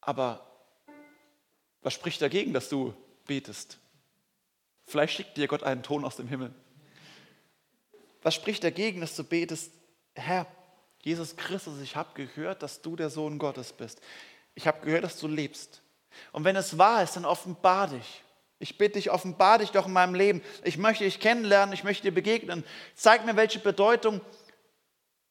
Aber 0.00 0.46
was 1.82 1.94
spricht 1.94 2.22
dagegen, 2.22 2.52
dass 2.52 2.68
du 2.68 2.94
betest? 3.26 3.78
Vielleicht 4.88 5.14
schickt 5.14 5.36
dir 5.36 5.48
Gott 5.48 5.62
einen 5.62 5.82
Ton 5.82 6.02
aus 6.02 6.16
dem 6.16 6.28
Himmel. 6.28 6.50
Was 8.22 8.34
spricht 8.34 8.64
dagegen, 8.64 9.02
dass 9.02 9.14
du 9.14 9.22
betest, 9.22 9.70
Herr, 10.14 10.46
Jesus 11.02 11.36
Christus, 11.36 11.80
ich 11.82 11.94
habe 11.94 12.14
gehört, 12.14 12.62
dass 12.62 12.80
du 12.80 12.96
der 12.96 13.10
Sohn 13.10 13.38
Gottes 13.38 13.74
bist. 13.74 14.00
Ich 14.54 14.66
habe 14.66 14.80
gehört, 14.80 15.04
dass 15.04 15.18
du 15.20 15.28
lebst. 15.28 15.82
Und 16.32 16.44
wenn 16.44 16.56
es 16.56 16.78
wahr 16.78 17.02
ist, 17.02 17.16
dann 17.16 17.26
offenbar 17.26 17.88
dich. 17.88 18.24
Ich 18.58 18.78
bitte 18.78 18.94
dich, 18.94 19.10
offenbar 19.10 19.58
dich 19.58 19.70
doch 19.70 19.86
in 19.86 19.92
meinem 19.92 20.14
Leben. 20.14 20.42
Ich 20.64 20.78
möchte 20.78 21.04
dich 21.04 21.20
kennenlernen, 21.20 21.74
ich 21.74 21.84
möchte 21.84 22.04
dir 22.04 22.14
begegnen. 22.14 22.64
Zeig 22.94 23.26
mir, 23.26 23.36
welche 23.36 23.58
Bedeutung 23.58 24.22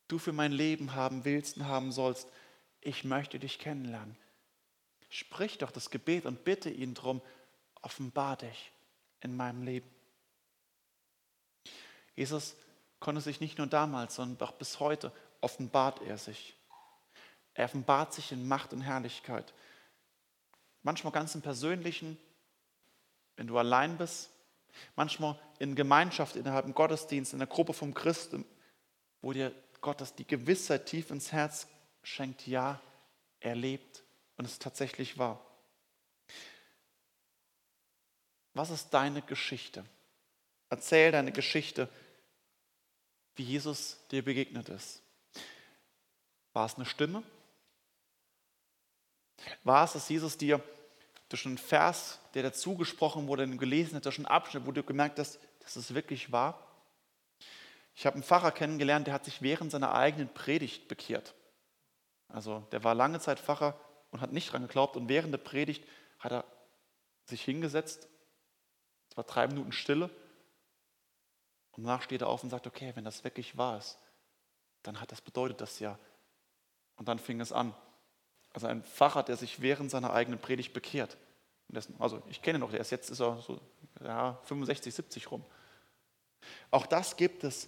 du 0.08 0.20
für 0.20 0.34
mein 0.34 0.52
Leben 0.52 0.94
haben 0.94 1.26
willst 1.26 1.58
und 1.58 1.66
haben 1.66 1.92
sollst. 1.92 2.30
Ich 2.80 3.04
möchte 3.04 3.40
dich 3.40 3.58
kennenlernen. 3.58 4.16
Sprich 5.10 5.58
doch 5.58 5.72
das 5.72 5.90
Gebet 5.90 6.28
und 6.28 6.44
bitte 6.44 6.70
ihn 6.70 6.94
darum, 6.94 7.22
offenbar 7.82 8.38
dich 8.38 8.72
in 9.22 9.36
meinem 9.36 9.64
Leben. 9.64 9.90
Jesus 12.16 12.56
konnte 13.00 13.22
sich 13.22 13.40
nicht 13.40 13.58
nur 13.58 13.68
damals, 13.68 14.16
sondern 14.16 14.48
auch 14.48 14.54
bis 14.54 14.80
heute 14.80 15.12
offenbart 15.42 16.02
er 16.02 16.18
sich. 16.18 16.56
Er 17.54 17.66
offenbart 17.66 18.14
sich 18.14 18.32
in 18.32 18.48
Macht 18.48 18.74
und 18.74 18.82
Herrlichkeit. 18.82 19.54
Manchmal 20.84 21.14
ganz 21.14 21.36
im 21.36 21.42
Persönlichen, 21.42 22.18
wenn 23.36 23.48
du 23.48 23.58
allein 23.58 23.98
bist, 23.98 24.30
manchmal 24.96 25.40
in 25.60 25.76
Gemeinschaft, 25.76 26.36
innerhalb 26.36 26.66
im 26.66 26.74
Gottesdienst, 26.74 27.34
in 27.34 27.40
der 27.40 27.48
Gruppe 27.48 27.74
vom 27.74 27.94
Christen, 27.94 28.46
wo 29.22 29.34
dir 29.34 29.54
Gott 29.82 30.02
das 30.02 30.16
die 30.16 30.28
Gewissheit 30.28 30.86
tief 30.86 31.12
ins 31.12 31.32
Herz 31.32 31.68
schenkt, 32.04 32.48
ja, 32.48 32.80
er 33.40 33.56
lebt 33.56 34.04
und 34.38 34.46
es 34.46 34.60
tatsächlich 34.60 35.18
wahr. 35.18 35.47
Was 38.58 38.72
ist 38.72 38.90
deine 38.90 39.22
Geschichte? 39.22 39.86
Erzähl 40.70 41.12
deine 41.12 41.32
Geschichte, 41.32 41.88
wie 43.36 43.44
Jesus 43.44 43.98
dir 44.10 44.26
begegnet 44.26 44.70
ist. 44.70 45.04
War 46.54 46.66
es 46.66 46.76
eine 46.76 46.86
Stimme? 46.86 47.22
War 49.64 49.86
es, 49.86 49.94
dass 49.94 50.10
Jesus 50.10 50.38
dir 50.38 50.60
durch 51.30 51.46
einen 51.46 51.60
Vers, 51.60 52.20
der 52.34 52.42
dazu 52.42 52.76
gesprochen 52.76 53.28
wurde, 53.28 53.48
gelesen 53.58 53.96
hat, 53.96 54.06
durch 54.06 54.18
einen 54.18 54.26
Abschnitt, 54.26 54.66
wo 54.66 54.72
du 54.72 54.82
gemerkt 54.82 55.20
hast, 55.20 55.40
dass 55.60 55.76
es 55.76 55.94
wirklich 55.94 56.32
wahr? 56.32 56.60
Ich 57.94 58.08
habe 58.08 58.16
einen 58.16 58.24
Pfarrer 58.24 58.52
kennengelernt, 58.52 59.06
der 59.06 59.14
hat 59.14 59.26
sich 59.26 59.44
während 59.44 59.72
seiner 59.72 59.94
eigenen 59.94 60.34
Predigt 60.34 60.88
bekehrt. 60.88 61.36
Also 62.28 62.62
der 62.72 62.84
war 62.84 62.96
lange 62.96 63.20
Zeit 63.20 63.40
Pfarrer 63.40 63.80
und 64.10 64.22
hat 64.22 64.34
nicht 64.34 64.52
dran 64.52 64.64
geglaubt 64.64 64.98
und 64.98 65.10
während 65.10 65.32
der 65.32 65.38
Predigt 65.38 65.84
hat 66.18 66.32
er 66.32 66.46
sich 67.26 67.44
hingesetzt, 67.44 68.08
es 69.18 69.26
war 69.26 69.34
drei 69.34 69.48
Minuten 69.48 69.72
Stille 69.72 70.12
und 71.72 71.84
danach 71.84 72.04
steht 72.04 72.22
er 72.22 72.30
auf 72.30 72.44
und 72.44 72.52
sagt, 72.52 72.68
okay, 72.68 72.92
wenn 72.94 73.04
das 73.04 73.24
wirklich 73.24 73.58
wahr 73.58 73.80
ist, 73.80 73.98
dann 74.84 75.02
hat 75.02 75.12
das 75.12 75.22
bedeutet 75.22 75.60
das 75.60 75.80
ja. 75.80 75.98
Und 76.98 77.08
dann 77.08 77.18
fing 77.18 77.42
es 77.42 77.52
an. 77.52 77.74
Also 78.54 78.68
ein 78.68 78.84
Pfarrer, 78.84 79.24
der 79.24 79.36
sich 79.36 79.60
während 79.60 79.90
seiner 79.90 80.14
eigenen 80.14 80.40
Predigt 80.40 80.72
bekehrt. 80.72 81.18
Also 81.98 82.22
ich 82.30 82.44
kenne 82.44 82.60
ihn 82.60 82.62
noch, 82.62 82.70
der 82.70 82.80
ist 82.80 82.92
jetzt 82.92 83.10
ist 83.10 83.20
er 83.20 83.42
so 83.42 83.60
ja, 84.04 84.40
65, 84.44 84.94
70 84.94 85.32
rum. 85.32 85.44
Auch 86.70 86.86
das 86.86 87.18
gibt 87.18 87.44
es, 87.44 87.68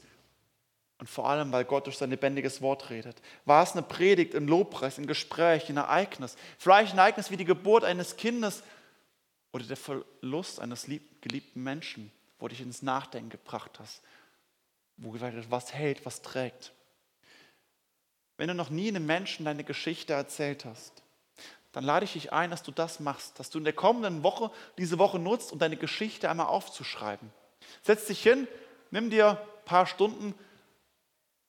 Und 0.99 1.09
vor 1.09 1.27
allem, 1.27 1.51
weil 1.51 1.65
Gott 1.65 1.87
durch 1.87 1.97
sein 1.97 2.11
lebendiges 2.11 2.61
Wort 2.61 2.91
redet. 2.91 3.23
War 3.45 3.63
es 3.63 3.71
eine 3.71 3.81
Predigt, 3.81 4.35
ein 4.35 4.47
Lobpreis, 4.47 4.99
ein 4.99 5.07
Gespräch, 5.07 5.67
ein 5.69 5.77
Ereignis? 5.77 6.35
Vielleicht 6.59 6.93
ein 6.93 6.99
Ereignis 6.99 7.31
wie 7.31 7.37
die 7.37 7.45
Geburt 7.45 7.83
eines 7.83 8.17
Kindes 8.17 8.61
oder 9.51 9.65
der 9.65 9.77
Verlust 9.77 10.59
eines 10.59 10.87
geliebten 11.21 11.63
Menschen, 11.63 12.11
wo 12.37 12.47
dich 12.47 12.61
ins 12.61 12.81
Nachdenken 12.81 13.29
gebracht 13.29 13.79
hast, 13.79 14.01
wo 14.97 15.13
was 15.49 15.73
hält, 15.73 16.05
was 16.05 16.21
trägt. 16.21 16.71
Wenn 18.37 18.47
du 18.47 18.53
noch 18.53 18.69
nie 18.69 18.87
einem 18.87 19.05
Menschen 19.05 19.45
deine 19.45 19.63
Geschichte 19.63 20.13
erzählt 20.13 20.65
hast, 20.65 21.03
dann 21.71 21.83
lade 21.83 22.05
ich 22.05 22.13
dich 22.13 22.33
ein, 22.33 22.49
dass 22.49 22.63
du 22.63 22.71
das 22.71 22.99
machst, 22.99 23.39
dass 23.39 23.49
du 23.49 23.57
in 23.57 23.63
der 23.63 23.73
kommenden 23.73 24.23
Woche 24.23 24.51
diese 24.77 24.97
Woche 24.97 25.19
nutzt, 25.19 25.51
um 25.51 25.59
deine 25.59 25.77
Geschichte 25.77 26.29
einmal 26.29 26.47
aufzuschreiben. 26.47 27.31
Setz 27.83 28.05
dich 28.05 28.23
hin, 28.23 28.47
nimm 28.91 29.09
dir 29.09 29.31
ein 29.31 29.65
paar 29.65 29.85
Stunden, 29.85 30.33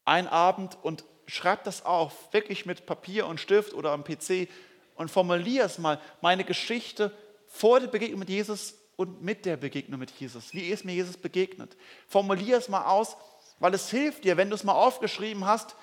einen 0.04 0.28
Abend 0.28 0.76
und 0.82 1.04
schreib 1.26 1.64
das 1.64 1.84
auf, 1.84 2.32
wirklich 2.32 2.66
mit 2.66 2.86
Papier 2.86 3.26
und 3.26 3.40
Stift 3.40 3.72
oder 3.72 3.92
am 3.92 4.04
PC 4.04 4.48
und 4.96 5.10
formulier 5.10 5.64
es 5.64 5.78
mal, 5.78 6.00
meine 6.20 6.44
Geschichte 6.44 7.12
vor 7.50 7.80
der 7.80 7.88
Begegnung 7.88 8.20
mit 8.20 8.30
Jesus 8.30 8.74
und 8.96 9.22
mit 9.22 9.44
der 9.44 9.56
Begegnung 9.56 9.98
mit 9.98 10.12
Jesus. 10.12 10.54
Wie 10.54 10.68
ist 10.68 10.84
mir 10.84 10.94
Jesus 10.94 11.16
begegnet? 11.16 11.76
Formulier 12.06 12.56
es 12.56 12.68
mal 12.68 12.84
aus, 12.84 13.16
weil 13.58 13.74
es 13.74 13.90
hilft 13.90 14.24
dir, 14.24 14.36
wenn 14.36 14.48
du 14.48 14.54
es 14.54 14.64
mal 14.64 14.72
aufgeschrieben 14.72 15.44
hast, 15.44 15.74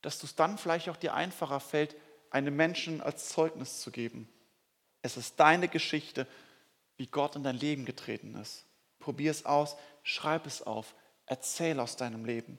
dass 0.00 0.18
du 0.18 0.26
es 0.26 0.34
dann 0.34 0.58
vielleicht 0.58 0.88
auch 0.88 0.96
dir 0.96 1.14
einfacher 1.14 1.60
fällt, 1.60 1.94
einem 2.30 2.56
Menschen 2.56 3.02
als 3.02 3.28
Zeugnis 3.28 3.80
zu 3.80 3.90
geben. 3.90 4.28
Es 5.02 5.16
ist 5.16 5.38
deine 5.38 5.68
Geschichte, 5.68 6.26
wie 6.96 7.06
Gott 7.06 7.36
in 7.36 7.44
dein 7.44 7.56
Leben 7.56 7.84
getreten 7.84 8.34
ist. 8.36 8.64
Probier 8.98 9.30
es 9.30 9.44
aus, 9.44 9.76
schreib 10.02 10.46
es 10.46 10.62
auf, 10.62 10.94
erzähl 11.26 11.78
aus 11.78 11.96
deinem 11.96 12.24
Leben. 12.24 12.58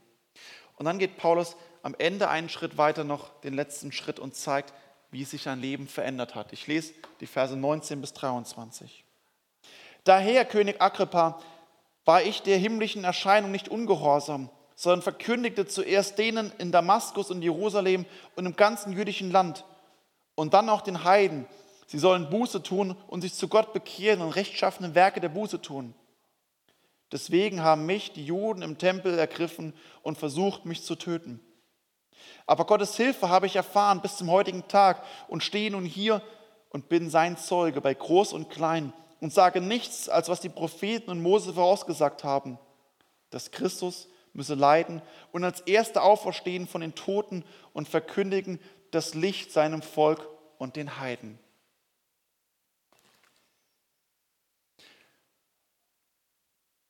Und 0.75 0.85
dann 0.85 0.99
geht 0.99 1.17
Paulus 1.17 1.55
am 1.81 1.95
Ende 1.97 2.29
einen 2.29 2.49
Schritt 2.49 2.77
weiter 2.77 3.03
noch, 3.03 3.41
den 3.41 3.55
letzten 3.55 3.91
Schritt 3.91 4.19
und 4.19 4.35
zeigt, 4.35 4.73
wie 5.17 5.23
sich 5.23 5.41
sein 5.41 5.59
Leben 5.59 5.87
verändert 5.87 6.35
hat. 6.35 6.53
Ich 6.53 6.67
lese 6.67 6.93
die 7.21 7.25
Verse 7.25 7.57
19 7.57 8.01
bis 8.01 8.13
23. 8.13 9.03
Daher, 10.03 10.45
König 10.45 10.79
Agrippa, 10.79 11.41
war 12.05 12.21
ich 12.21 12.43
der 12.43 12.59
himmlischen 12.59 13.03
Erscheinung 13.03 13.49
nicht 13.49 13.67
ungehorsam, 13.67 14.51
sondern 14.75 15.01
verkündigte 15.01 15.65
zuerst 15.65 16.19
denen 16.19 16.51
in 16.59 16.71
Damaskus 16.71 17.31
und 17.31 17.41
Jerusalem 17.41 18.05
und 18.35 18.45
im 18.45 18.55
ganzen 18.55 18.93
jüdischen 18.93 19.31
Land 19.31 19.65
und 20.35 20.53
dann 20.53 20.69
auch 20.69 20.81
den 20.81 21.03
Heiden, 21.03 21.47
sie 21.87 21.97
sollen 21.97 22.29
Buße 22.29 22.61
tun 22.61 22.95
und 23.07 23.21
sich 23.21 23.33
zu 23.33 23.47
Gott 23.47 23.73
bekehren 23.73 24.21
und 24.21 24.35
rechtschaffene 24.35 24.93
Werke 24.93 25.19
der 25.19 25.29
Buße 25.29 25.63
tun. 25.63 25.95
Deswegen 27.11 27.63
haben 27.63 27.87
mich 27.87 28.11
die 28.11 28.25
Juden 28.25 28.61
im 28.61 28.77
Tempel 28.77 29.17
ergriffen 29.17 29.73
und 30.03 30.19
versucht, 30.19 30.67
mich 30.67 30.83
zu 30.83 30.93
töten. 30.93 31.39
Aber 32.45 32.65
Gottes 32.65 32.95
Hilfe 32.95 33.29
habe 33.29 33.45
ich 33.45 33.55
erfahren 33.55 34.01
bis 34.01 34.17
zum 34.17 34.31
heutigen 34.31 34.67
Tag 34.67 35.03
und 35.27 35.43
stehe 35.43 35.71
nun 35.71 35.85
hier 35.85 36.21
und 36.69 36.89
bin 36.89 37.09
sein 37.09 37.37
Zeuge 37.37 37.81
bei 37.81 37.93
Groß 37.93 38.33
und 38.33 38.49
Klein 38.49 38.93
und 39.19 39.33
sage 39.33 39.61
nichts, 39.61 40.09
als 40.09 40.29
was 40.29 40.41
die 40.41 40.49
Propheten 40.49 41.09
und 41.09 41.21
Mose 41.21 41.53
vorausgesagt 41.53 42.23
haben, 42.23 42.59
dass 43.29 43.51
Christus 43.51 44.07
müsse 44.33 44.53
leiden 44.53 45.01
und 45.31 45.43
als 45.43 45.61
Erster 45.61 46.03
auferstehen 46.03 46.67
von 46.67 46.81
den 46.81 46.95
Toten 46.95 47.43
und 47.73 47.87
verkündigen 47.87 48.59
das 48.91 49.13
Licht 49.13 49.51
seinem 49.51 49.81
Volk 49.81 50.27
und 50.57 50.75
den 50.75 50.99
Heiden. 50.99 51.39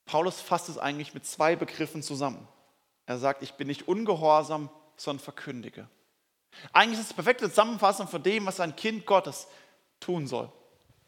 Paulus 0.05 0.39
fasst 0.39 0.69
es 0.69 0.77
eigentlich 0.77 1.13
mit 1.13 1.25
zwei 1.25 1.55
Begriffen 1.55 2.01
zusammen. 2.01 2.47
Er 3.05 3.17
sagt, 3.17 3.43
ich 3.43 3.53
bin 3.53 3.67
nicht 3.67 3.87
ungehorsam, 3.87 4.69
sondern 4.97 5.23
verkündige. 5.23 5.87
Eigentlich 6.73 6.99
ist 6.99 7.05
es 7.05 7.09
die 7.09 7.15
perfekte 7.15 7.49
Zusammenfassung 7.49 8.07
von 8.07 8.21
dem, 8.23 8.45
was 8.45 8.59
ein 8.59 8.75
Kind 8.75 9.05
Gottes 9.05 9.47
tun 9.99 10.27
soll. 10.27 10.51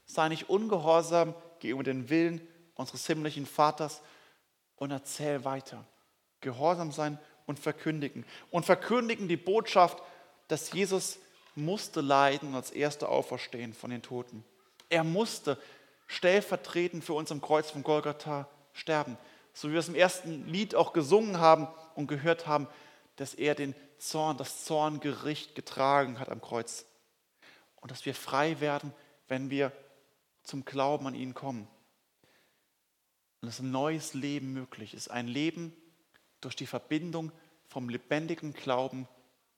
Sei 0.06 0.30
nicht 0.30 0.50
ungehorsam 0.50 1.34
gegenüber 1.60 1.84
den 1.84 2.10
Willen 2.10 2.48
unseres 2.76 3.06
himmlischen 3.08 3.46
Vaters 3.46 4.02
und 4.76 4.92
erzähl 4.92 5.44
weiter. 5.44 5.86
Gehorsam 6.42 6.92
sein 6.92 7.20
und 7.46 7.60
verkündigen. 7.60 8.26
Und 8.52 8.66
verkündigen 8.66 9.28
die 9.28 9.38
Botschaft, 9.38 10.02
dass 10.48 10.72
Jesus 10.72 11.20
musste 11.56 12.02
leiden 12.02 12.50
und 12.50 12.56
als 12.56 12.72
erster 12.72 13.10
auferstehen 13.10 13.74
von 13.74 13.90
den 13.90 14.02
Toten. 14.02 14.46
Er 14.88 15.04
musste 15.04 15.58
stellvertretend 16.08 17.04
für 17.04 17.14
uns 17.14 17.32
am 17.32 17.42
Kreuz 17.42 17.70
von 17.70 17.84
Golgatha 17.84 18.48
sterben. 18.74 19.18
So 19.54 19.68
wie 19.68 19.74
wir 19.74 19.80
es 19.80 19.90
im 19.90 19.96
ersten 19.96 20.48
Lied 20.48 20.74
auch 20.74 20.94
gesungen 20.94 21.40
haben 21.40 21.68
und 21.96 22.08
gehört 22.08 22.48
haben, 22.48 22.68
dass 23.20 23.34
er 23.34 23.54
den 23.54 23.76
Zorn, 23.98 24.38
das 24.38 24.64
Zorngericht 24.64 25.54
getragen 25.54 26.20
hat 26.20 26.30
am 26.30 26.40
Kreuz. 26.40 26.86
Und 27.76 27.92
dass 27.92 28.06
wir 28.06 28.16
frei 28.16 28.62
werden, 28.62 28.94
wenn 29.28 29.50
wir 29.50 29.74
zum 30.44 30.64
Glauben 30.64 31.06
an 31.06 31.16
ihn 31.16 31.34
kommen. 31.34 31.68
Und 33.42 33.48
dass 33.48 33.60
ein 33.60 33.72
neues 33.72 34.14
Leben 34.14 34.54
möglich 34.54 34.94
ist. 34.94 35.10
Ein 35.10 35.28
Leben 35.28 35.76
durch 36.40 36.56
die 36.56 36.66
Verbindung 36.66 37.34
vom 37.68 37.90
lebendigen 37.90 38.54
Glauben 38.54 39.06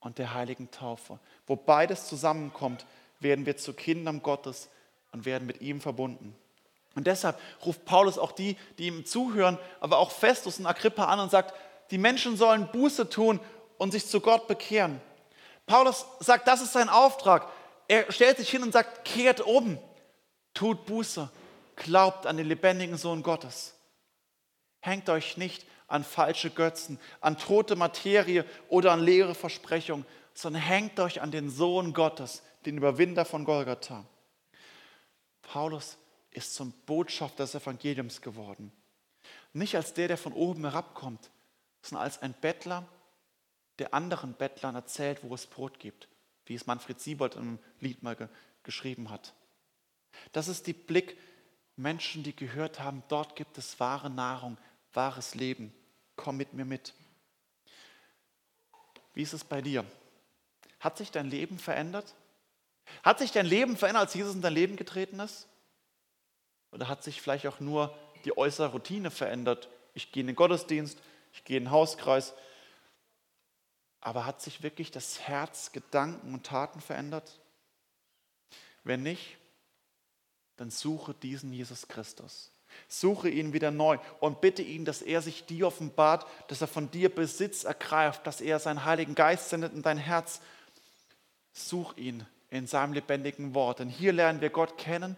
und 0.00 0.18
der 0.18 0.34
heiligen 0.34 0.72
Taufe. 0.72 1.20
Wo 1.46 1.54
beides 1.54 2.08
zusammenkommt, 2.08 2.84
werden 3.20 3.46
wir 3.46 3.56
zu 3.56 3.74
Kindern 3.74 4.22
Gottes 4.22 4.70
und 5.12 5.24
werden 5.24 5.46
mit 5.46 5.60
ihm 5.60 5.80
verbunden. 5.80 6.34
Und 6.96 7.06
deshalb 7.06 7.38
ruft 7.64 7.84
Paulus 7.84 8.18
auch 8.18 8.32
die, 8.32 8.56
die 8.78 8.88
ihm 8.88 9.06
zuhören, 9.06 9.56
aber 9.78 9.98
auch 9.98 10.10
Festus 10.10 10.58
und 10.58 10.66
Agrippa 10.66 11.04
an 11.04 11.20
und 11.20 11.30
sagt, 11.30 11.54
die 11.92 11.98
Menschen 11.98 12.36
sollen 12.36 12.68
Buße 12.72 13.08
tun 13.10 13.38
und 13.78 13.92
sich 13.92 14.06
zu 14.06 14.20
Gott 14.20 14.48
bekehren. 14.48 15.00
Paulus 15.66 16.06
sagt, 16.20 16.48
das 16.48 16.60
ist 16.62 16.72
sein 16.72 16.88
Auftrag. 16.88 17.50
Er 17.88 18.10
stellt 18.10 18.38
sich 18.38 18.50
hin 18.50 18.62
und 18.62 18.72
sagt, 18.72 19.04
kehrt 19.04 19.40
um, 19.40 19.78
tut 20.54 20.86
Buße, 20.86 21.30
glaubt 21.76 22.26
an 22.26 22.36
den 22.36 22.46
lebendigen 22.46 22.96
Sohn 22.96 23.22
Gottes. 23.22 23.74
Hängt 24.80 25.08
euch 25.08 25.36
nicht 25.36 25.66
an 25.88 26.04
falsche 26.04 26.50
Götzen, 26.50 26.98
an 27.20 27.38
tote 27.38 27.76
Materie 27.76 28.44
oder 28.68 28.92
an 28.92 29.00
leere 29.00 29.34
Versprechungen, 29.34 30.06
sondern 30.34 30.62
hängt 30.62 30.98
euch 31.00 31.20
an 31.20 31.30
den 31.30 31.50
Sohn 31.50 31.92
Gottes, 31.92 32.42
den 32.64 32.78
Überwinder 32.78 33.24
von 33.24 33.44
Golgatha. 33.44 34.04
Paulus 35.42 35.98
ist 36.30 36.54
zum 36.54 36.72
Botschafter 36.86 37.44
des 37.44 37.54
Evangeliums 37.54 38.22
geworden. 38.22 38.72
Nicht 39.52 39.76
als 39.76 39.92
der, 39.92 40.08
der 40.08 40.16
von 40.16 40.32
oben 40.32 40.64
herabkommt, 40.64 41.30
sondern 41.82 42.04
als 42.04 42.22
ein 42.22 42.34
Bettler, 42.40 42.86
der 43.82 43.94
anderen 43.94 44.34
Bettlern 44.34 44.76
erzählt, 44.76 45.18
wo 45.22 45.34
es 45.34 45.46
Brot 45.46 45.80
gibt, 45.80 46.06
wie 46.46 46.54
es 46.54 46.66
Manfred 46.66 47.00
Siebold 47.00 47.34
im 47.34 47.58
Lied 47.80 48.02
mal 48.02 48.14
ge 48.14 48.28
geschrieben 48.62 49.10
hat. 49.10 49.34
Das 50.30 50.46
ist 50.46 50.68
die 50.68 50.72
Blick 50.72 51.16
Menschen, 51.74 52.22
die 52.22 52.36
gehört 52.36 52.78
haben, 52.78 53.02
dort 53.08 53.34
gibt 53.34 53.58
es 53.58 53.80
wahre 53.80 54.08
Nahrung, 54.08 54.56
wahres 54.92 55.34
Leben. 55.34 55.74
Komm 56.14 56.36
mit 56.36 56.52
mir 56.54 56.64
mit. 56.64 56.94
Wie 59.14 59.22
ist 59.22 59.32
es 59.32 59.42
bei 59.42 59.60
dir? 59.60 59.84
Hat 60.78 60.96
sich 60.96 61.10
dein 61.10 61.28
Leben 61.28 61.58
verändert? 61.58 62.14
Hat 63.02 63.18
sich 63.18 63.32
dein 63.32 63.46
Leben 63.46 63.76
verändert, 63.76 64.02
als 64.02 64.14
Jesus 64.14 64.36
in 64.36 64.42
dein 64.42 64.54
Leben 64.54 64.76
getreten 64.76 65.18
ist? 65.18 65.48
Oder 66.70 66.86
hat 66.86 67.02
sich 67.02 67.20
vielleicht 67.20 67.48
auch 67.48 67.58
nur 67.58 67.98
die 68.24 68.36
äußere 68.38 68.70
Routine 68.70 69.10
verändert? 69.10 69.68
Ich 69.92 70.12
gehe 70.12 70.20
in 70.20 70.28
den 70.28 70.36
Gottesdienst, 70.36 71.00
ich 71.32 71.42
gehe 71.42 71.56
in 71.56 71.64
den 71.64 71.70
Hauskreis. 71.72 72.32
Aber 74.02 74.26
hat 74.26 74.42
sich 74.42 74.64
wirklich 74.64 74.90
das 74.90 75.20
Herz, 75.20 75.70
Gedanken 75.72 76.34
und 76.34 76.44
Taten 76.44 76.80
verändert? 76.80 77.40
Wenn 78.82 79.04
nicht, 79.04 79.38
dann 80.56 80.70
suche 80.70 81.14
diesen 81.14 81.52
Jesus 81.52 81.86
Christus. 81.86 82.50
Suche 82.88 83.28
ihn 83.28 83.52
wieder 83.52 83.70
neu 83.70 83.98
und 84.18 84.40
bitte 84.40 84.62
ihn, 84.62 84.84
dass 84.84 85.02
er 85.02 85.22
sich 85.22 85.46
dir 85.46 85.68
offenbart, 85.68 86.26
dass 86.48 86.60
er 86.60 86.66
von 86.66 86.90
dir 86.90 87.14
Besitz 87.14 87.62
ergreift, 87.62 88.26
dass 88.26 88.40
er 88.40 88.58
seinen 88.58 88.84
Heiligen 88.84 89.14
Geist 89.14 89.50
sendet 89.50 89.72
in 89.72 89.82
dein 89.82 89.98
Herz. 89.98 90.40
Such 91.52 91.96
ihn 91.96 92.26
in 92.50 92.66
seinem 92.66 92.94
lebendigen 92.94 93.54
Wort. 93.54 93.78
Denn 93.78 93.88
hier 93.88 94.12
lernen 94.12 94.40
wir 94.40 94.50
Gott 94.50 94.78
kennen, 94.78 95.16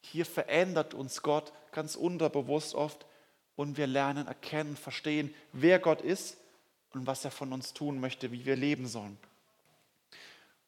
hier 0.00 0.24
verändert 0.24 0.94
uns 0.94 1.22
Gott 1.22 1.52
ganz 1.70 1.96
unterbewusst 1.96 2.74
oft 2.74 3.04
und 3.56 3.76
wir 3.76 3.86
lernen, 3.86 4.26
erkennen, 4.26 4.76
verstehen, 4.76 5.34
wer 5.52 5.78
Gott 5.78 6.00
ist 6.00 6.38
und 6.94 7.06
was 7.06 7.24
er 7.24 7.30
von 7.30 7.52
uns 7.52 7.72
tun 7.72 8.00
möchte, 8.00 8.32
wie 8.32 8.44
wir 8.44 8.56
leben 8.56 8.86
sollen. 8.86 9.18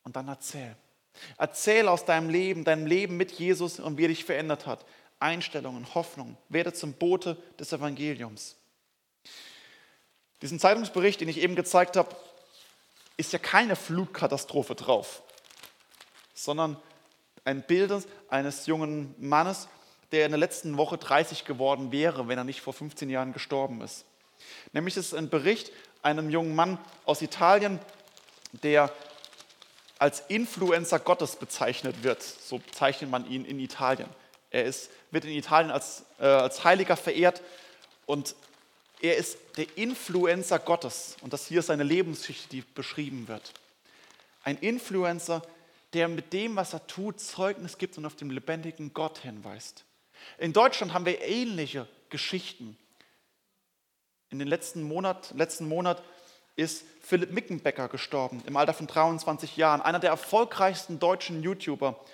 Und 0.03 0.17
dann 0.17 0.29
erzähl. 0.29 0.77
Erzähl 1.39 1.89
aus 1.89 2.05
deinem 2.05 2.29
Leben, 2.29 2.65
deinem 2.65 2.87
Leben 2.87 3.17
mit 3.17 3.33
Jesus 3.33 3.79
und 3.81 3.99
wie 3.99 4.05
er 4.05 4.09
dich 4.09 4.25
verändert 4.25 4.67
hat. 4.67 4.85
Einstellungen, 5.21 5.95
Hoffnung. 5.95 6.37
Werde 6.49 6.73
zum 6.73 6.93
Bote 6.95 7.37
des 7.59 7.73
Evangeliums. 7.73 8.57
Diesen 10.43 10.61
Zeitungsbericht, 10.61 11.21
den 11.21 11.29
ich 11.29 11.39
eben 11.39 11.55
gezeigt 11.55 11.97
habe, 11.97 12.15
ist 13.17 13.33
ja 13.33 13.39
keine 13.39 13.77
Flutkatastrophe 13.77 14.75
drauf, 14.75 15.23
sondern 16.35 16.77
ein 17.45 17.63
Bild 17.63 17.93
eines 18.29 18.67
jungen 18.67 19.15
Mannes, 19.19 19.69
der 20.13 20.27
in 20.27 20.33
der 20.33 20.39
letzten 20.39 20.77
Woche 20.77 20.99
30 20.99 21.45
geworden 21.45 21.93
wäre, 21.93 22.29
wenn 22.29 22.39
er 22.39 22.45
nicht 22.45 22.61
vor 22.61 22.73
15 22.73 23.09
Jahren 23.09 23.33
gestorben 23.33 23.81
ist. 23.81 24.05
Nämlich 24.73 24.97
ist 24.97 25.07
es 25.07 25.15
ein 25.15 25.31
Bericht 25.31 25.73
einem 26.05 26.31
jungen 26.31 26.55
Mann 26.55 26.79
aus 27.05 27.23
Italien, 27.23 27.81
der 28.63 28.93
als 29.99 30.21
Influencer 30.29 30.99
Gottes 30.99 31.37
bezeichnet 31.37 32.03
wird. 32.03 32.23
So 32.23 32.59
bezeichnet 32.59 33.11
man 33.11 33.29
ihn 33.29 33.45
in 33.45 33.59
Italien. 33.59 34.09
Er 34.51 34.65
ist, 34.65 34.91
wird 35.11 35.25
in 35.25 35.33
Italien 35.33 35.71
als, 35.71 36.05
äh, 36.21 36.27
als 36.27 36.63
Heiliger 36.63 36.97
verehrt 36.97 37.43
und 38.07 38.37
er 39.01 39.17
ist 39.17 39.39
der 39.57 39.67
Influencer 39.77 40.59
Gottes. 40.59 41.17
Und 41.21 41.33
das 41.33 41.47
hier 41.47 41.61
ist 41.61 41.67
seine 41.67 41.83
Lebensgeschichte, 41.83 42.49
die 42.49 42.61
beschrieben 42.63 43.29
wird. 43.29 43.53
Ein 44.45 44.59
Influencer, 44.59 45.43
der 45.93 46.09
mit 46.09 46.33
dem, 46.33 46.57
was 46.57 46.73
er 46.73 46.87
tut, 46.87 47.21
Zeugnis 47.21 47.79
gibt 47.79 47.99
und 47.99 48.07
auf 48.07 48.17
den 48.17 48.31
lebendigen 48.31 48.93
Gott 48.95 49.19
hinweist. 49.19 49.85
In 50.39 50.53
Deutschland 50.53 50.93
haben 50.93 51.07
wir 51.07 51.21
ähnliche 51.23 51.87
Geschichten. 52.09 52.77
In 54.35 54.41
den 54.41 54.49
letzten 54.49 54.83
Monat, 54.83 55.33
letzten 55.37 55.69
Monat 55.69 56.03
ist 56.57 56.85
Philipp 57.03 57.31
Mickenbecker 57.31 57.87
gestorben, 57.87 58.43
im 58.47 58.57
Alter 58.57 58.75
von 58.75 58.89
23 58.89 59.57
Jahren, 59.57 59.81
einer 59.81 60.01
der 60.01 60.11
erfolgreichsten 60.11 60.99
deutschen 60.99 61.41
YouTuber 61.41 62.05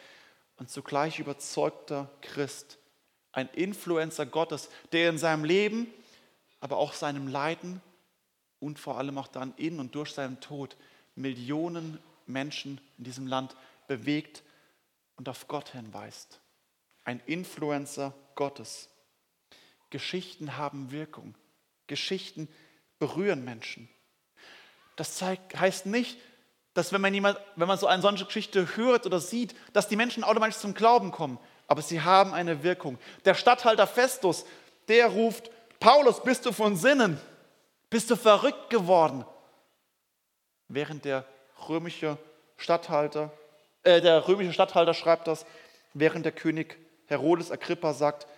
und 0.59 0.69
zugleich 0.69 1.19
überzeugter 1.19 2.11
Christ, 2.21 2.77
ein 3.33 3.49
Influencer 3.55 4.27
Gottes, 4.27 4.69
der 4.93 5.09
in 5.09 5.17
seinem 5.17 5.45
Leben, 5.45 5.87
aber 6.61 6.77
auch 6.77 6.93
seinem 6.93 7.27
Leiden 7.27 7.81
und 8.59 8.79
vor 8.79 8.99
allem 8.99 9.17
auch 9.17 9.29
dann 9.29 9.55
in 9.57 9.81
und 9.81 9.95
durch 9.95 10.13
seinen 10.13 10.41
Tod 10.41 10.77
Millionen 11.15 11.99
Menschen 12.27 12.83
in 12.99 13.05
diesem 13.05 13.29
Land 13.29 13.57
bewegt 13.89 14.43
und 15.17 15.27
auf 15.31 15.49
Gott 15.49 15.71
hinweist. 15.71 16.39
Ein 17.03 17.23
Influencer 17.25 18.13
Gottes. 18.35 18.91
Geschichten 19.89 20.59
haben 20.59 20.91
Wirkung. 20.91 21.35
Geschichten 21.91 22.49
berühren 22.99 23.45
Menschen. 23.45 23.89
Das 24.97 25.17
zeigt, 25.17 25.59
heißt 25.59 25.87
nicht, 25.87 26.19
dass 26.73 26.93
wenn 26.93 27.01
man, 27.01 27.13
jemand, 27.13 27.39
wenn 27.57 27.69
man 27.69 27.79
so 27.79 27.87
eine 27.87 28.01
solche 28.01 28.25
Geschichte 28.25 28.77
hört 28.77 29.05
oder 29.05 29.19
sieht, 29.19 29.55
dass 29.73 29.89
die 29.89 29.97
Menschen 29.97 30.25
automatisch 30.25 30.59
zum 30.59 30.73
Glauben 30.73 31.11
kommen. 31.11 31.39
Aber 31.67 31.83
sie 31.83 32.01
haben 32.01 32.33
eine 32.33 32.63
Wirkung. 32.63 32.99
Der 33.25 33.35
Statthalter 33.35 33.87
Festus, 33.87 34.47
der 34.89 35.09
ruft, 35.09 35.51
Paulus, 35.81 36.23
bist 36.23 36.47
du 36.47 36.53
von 36.53 36.77
Sinnen? 36.77 37.21
Bist 37.91 38.11
du 38.11 38.17
verrückt 38.17 38.71
geworden? 38.71 39.25
Während 40.69 41.05
der 41.05 41.25
römische 41.69 42.17
Statthalter, 42.57 43.33
äh, 43.83 44.01
der 44.01 44.29
römische 44.29 44.53
Statthalter 44.53 44.95
schreibt 44.95 45.27
das, 45.27 45.45
während 45.93 46.25
der 46.25 46.33
König 46.33 46.79
Herodes 47.07 47.51
Agrippa 47.51 47.93
sagt, 47.93 48.29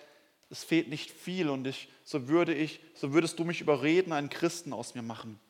es 0.53 0.65
fehlt 0.65 0.89
nicht 0.89 1.11
viel 1.11 1.49
und 1.49 1.67
ich, 1.67 1.89
so 2.05 2.29
würde 2.29 2.53
ich, 2.53 2.79
so 2.95 3.15
würdest 3.15 3.39
du 3.39 3.45
mich 3.45 3.63
überreden, 3.63 4.13
einen 4.13 4.29
Christen 4.29 4.75
aus 4.75 4.95
mir 4.95 5.01
machen. 5.01 5.41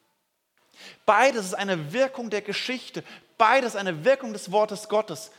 Beides 1.05 1.47
ist 1.47 1.55
eine 1.55 1.93
Wirkung 1.93 2.31
der 2.31 2.41
Geschichte, 2.41 3.03
beides 3.37 3.75
eine 3.75 4.05
Wirkung 4.05 4.33
des 4.33 4.53
Wortes 4.53 4.89
Gottes. 4.89 5.33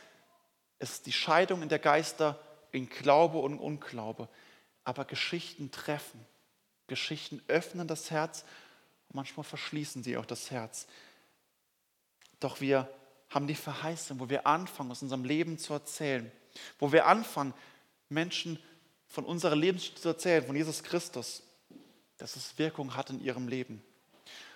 Es 0.80 0.95
ist 0.95 1.06
die 1.06 1.13
Scheidung 1.13 1.62
in 1.62 1.69
der 1.69 1.80
Geister 1.80 2.38
in 2.73 2.89
Glaube 2.89 3.38
und 3.38 3.58
Unglaube. 3.58 4.28
Aber 4.84 5.06
Geschichten 5.06 5.71
treffen. 5.71 6.19
Geschichten 6.88 7.41
öffnen 7.47 7.88
das 7.88 8.12
Herz, 8.12 8.43
manchmal 9.13 9.45
verschließen 9.45 10.04
sie 10.04 10.17
auch 10.17 10.26
das 10.26 10.52
Herz. 10.52 10.88
Doch 12.41 12.60
wir 12.60 12.89
haben 13.30 13.47
die 13.47 13.56
Verheißung, 13.56 14.19
wo 14.19 14.28
wir 14.28 14.45
anfangen, 14.45 14.91
aus 14.91 15.02
unserem 15.02 15.23
Leben 15.23 15.58
zu 15.58 15.71
erzählen, 15.71 16.30
wo 16.80 16.91
wir 16.91 17.06
anfangen, 17.06 17.54
Menschen 18.10 18.60
von 19.13 19.26
unserer 19.26 19.56
Lebensgeschichte 19.56 20.02
zu 20.02 20.08
erzählen, 20.08 20.43
von 20.43 20.56
Jesus 20.56 20.82
Christus, 20.82 21.43
dass 22.17 22.36
es 22.36 22.58
Wirkung 22.58 22.95
hat 22.95 23.12
in 23.12 23.21
ihrem 23.21 23.47
Leben. 23.47 23.84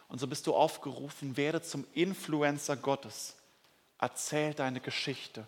Und 0.08 0.18
so 0.18 0.26
bist 0.26 0.48
du 0.48 0.56
aufgerufen, 0.56 1.38
werde 1.38 1.62
zum 1.62 1.86
Influencer 1.94 2.76
Gottes. 2.76 3.36
Erzähl 4.00 4.56
deine 4.56 4.80
Geschichte. 4.80 5.46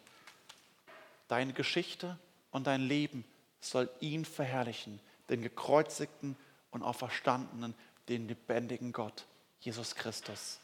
Deine 1.27 1.53
Geschichte 1.53 2.19
und 2.51 2.67
dein 2.67 2.81
Leben 2.81 3.25
soll 3.61 3.89
ihn 3.99 4.25
verherrlichen, 4.25 4.99
den 5.29 5.41
gekreuzigten 5.41 6.37
und 6.69 6.83
auferstandenen, 6.83 7.73
den 8.09 8.27
lebendigen 8.27 8.93
Gott, 8.93 9.25
Jesus 9.59 9.95
Christus. 9.95 10.59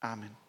Amen. 0.00 0.43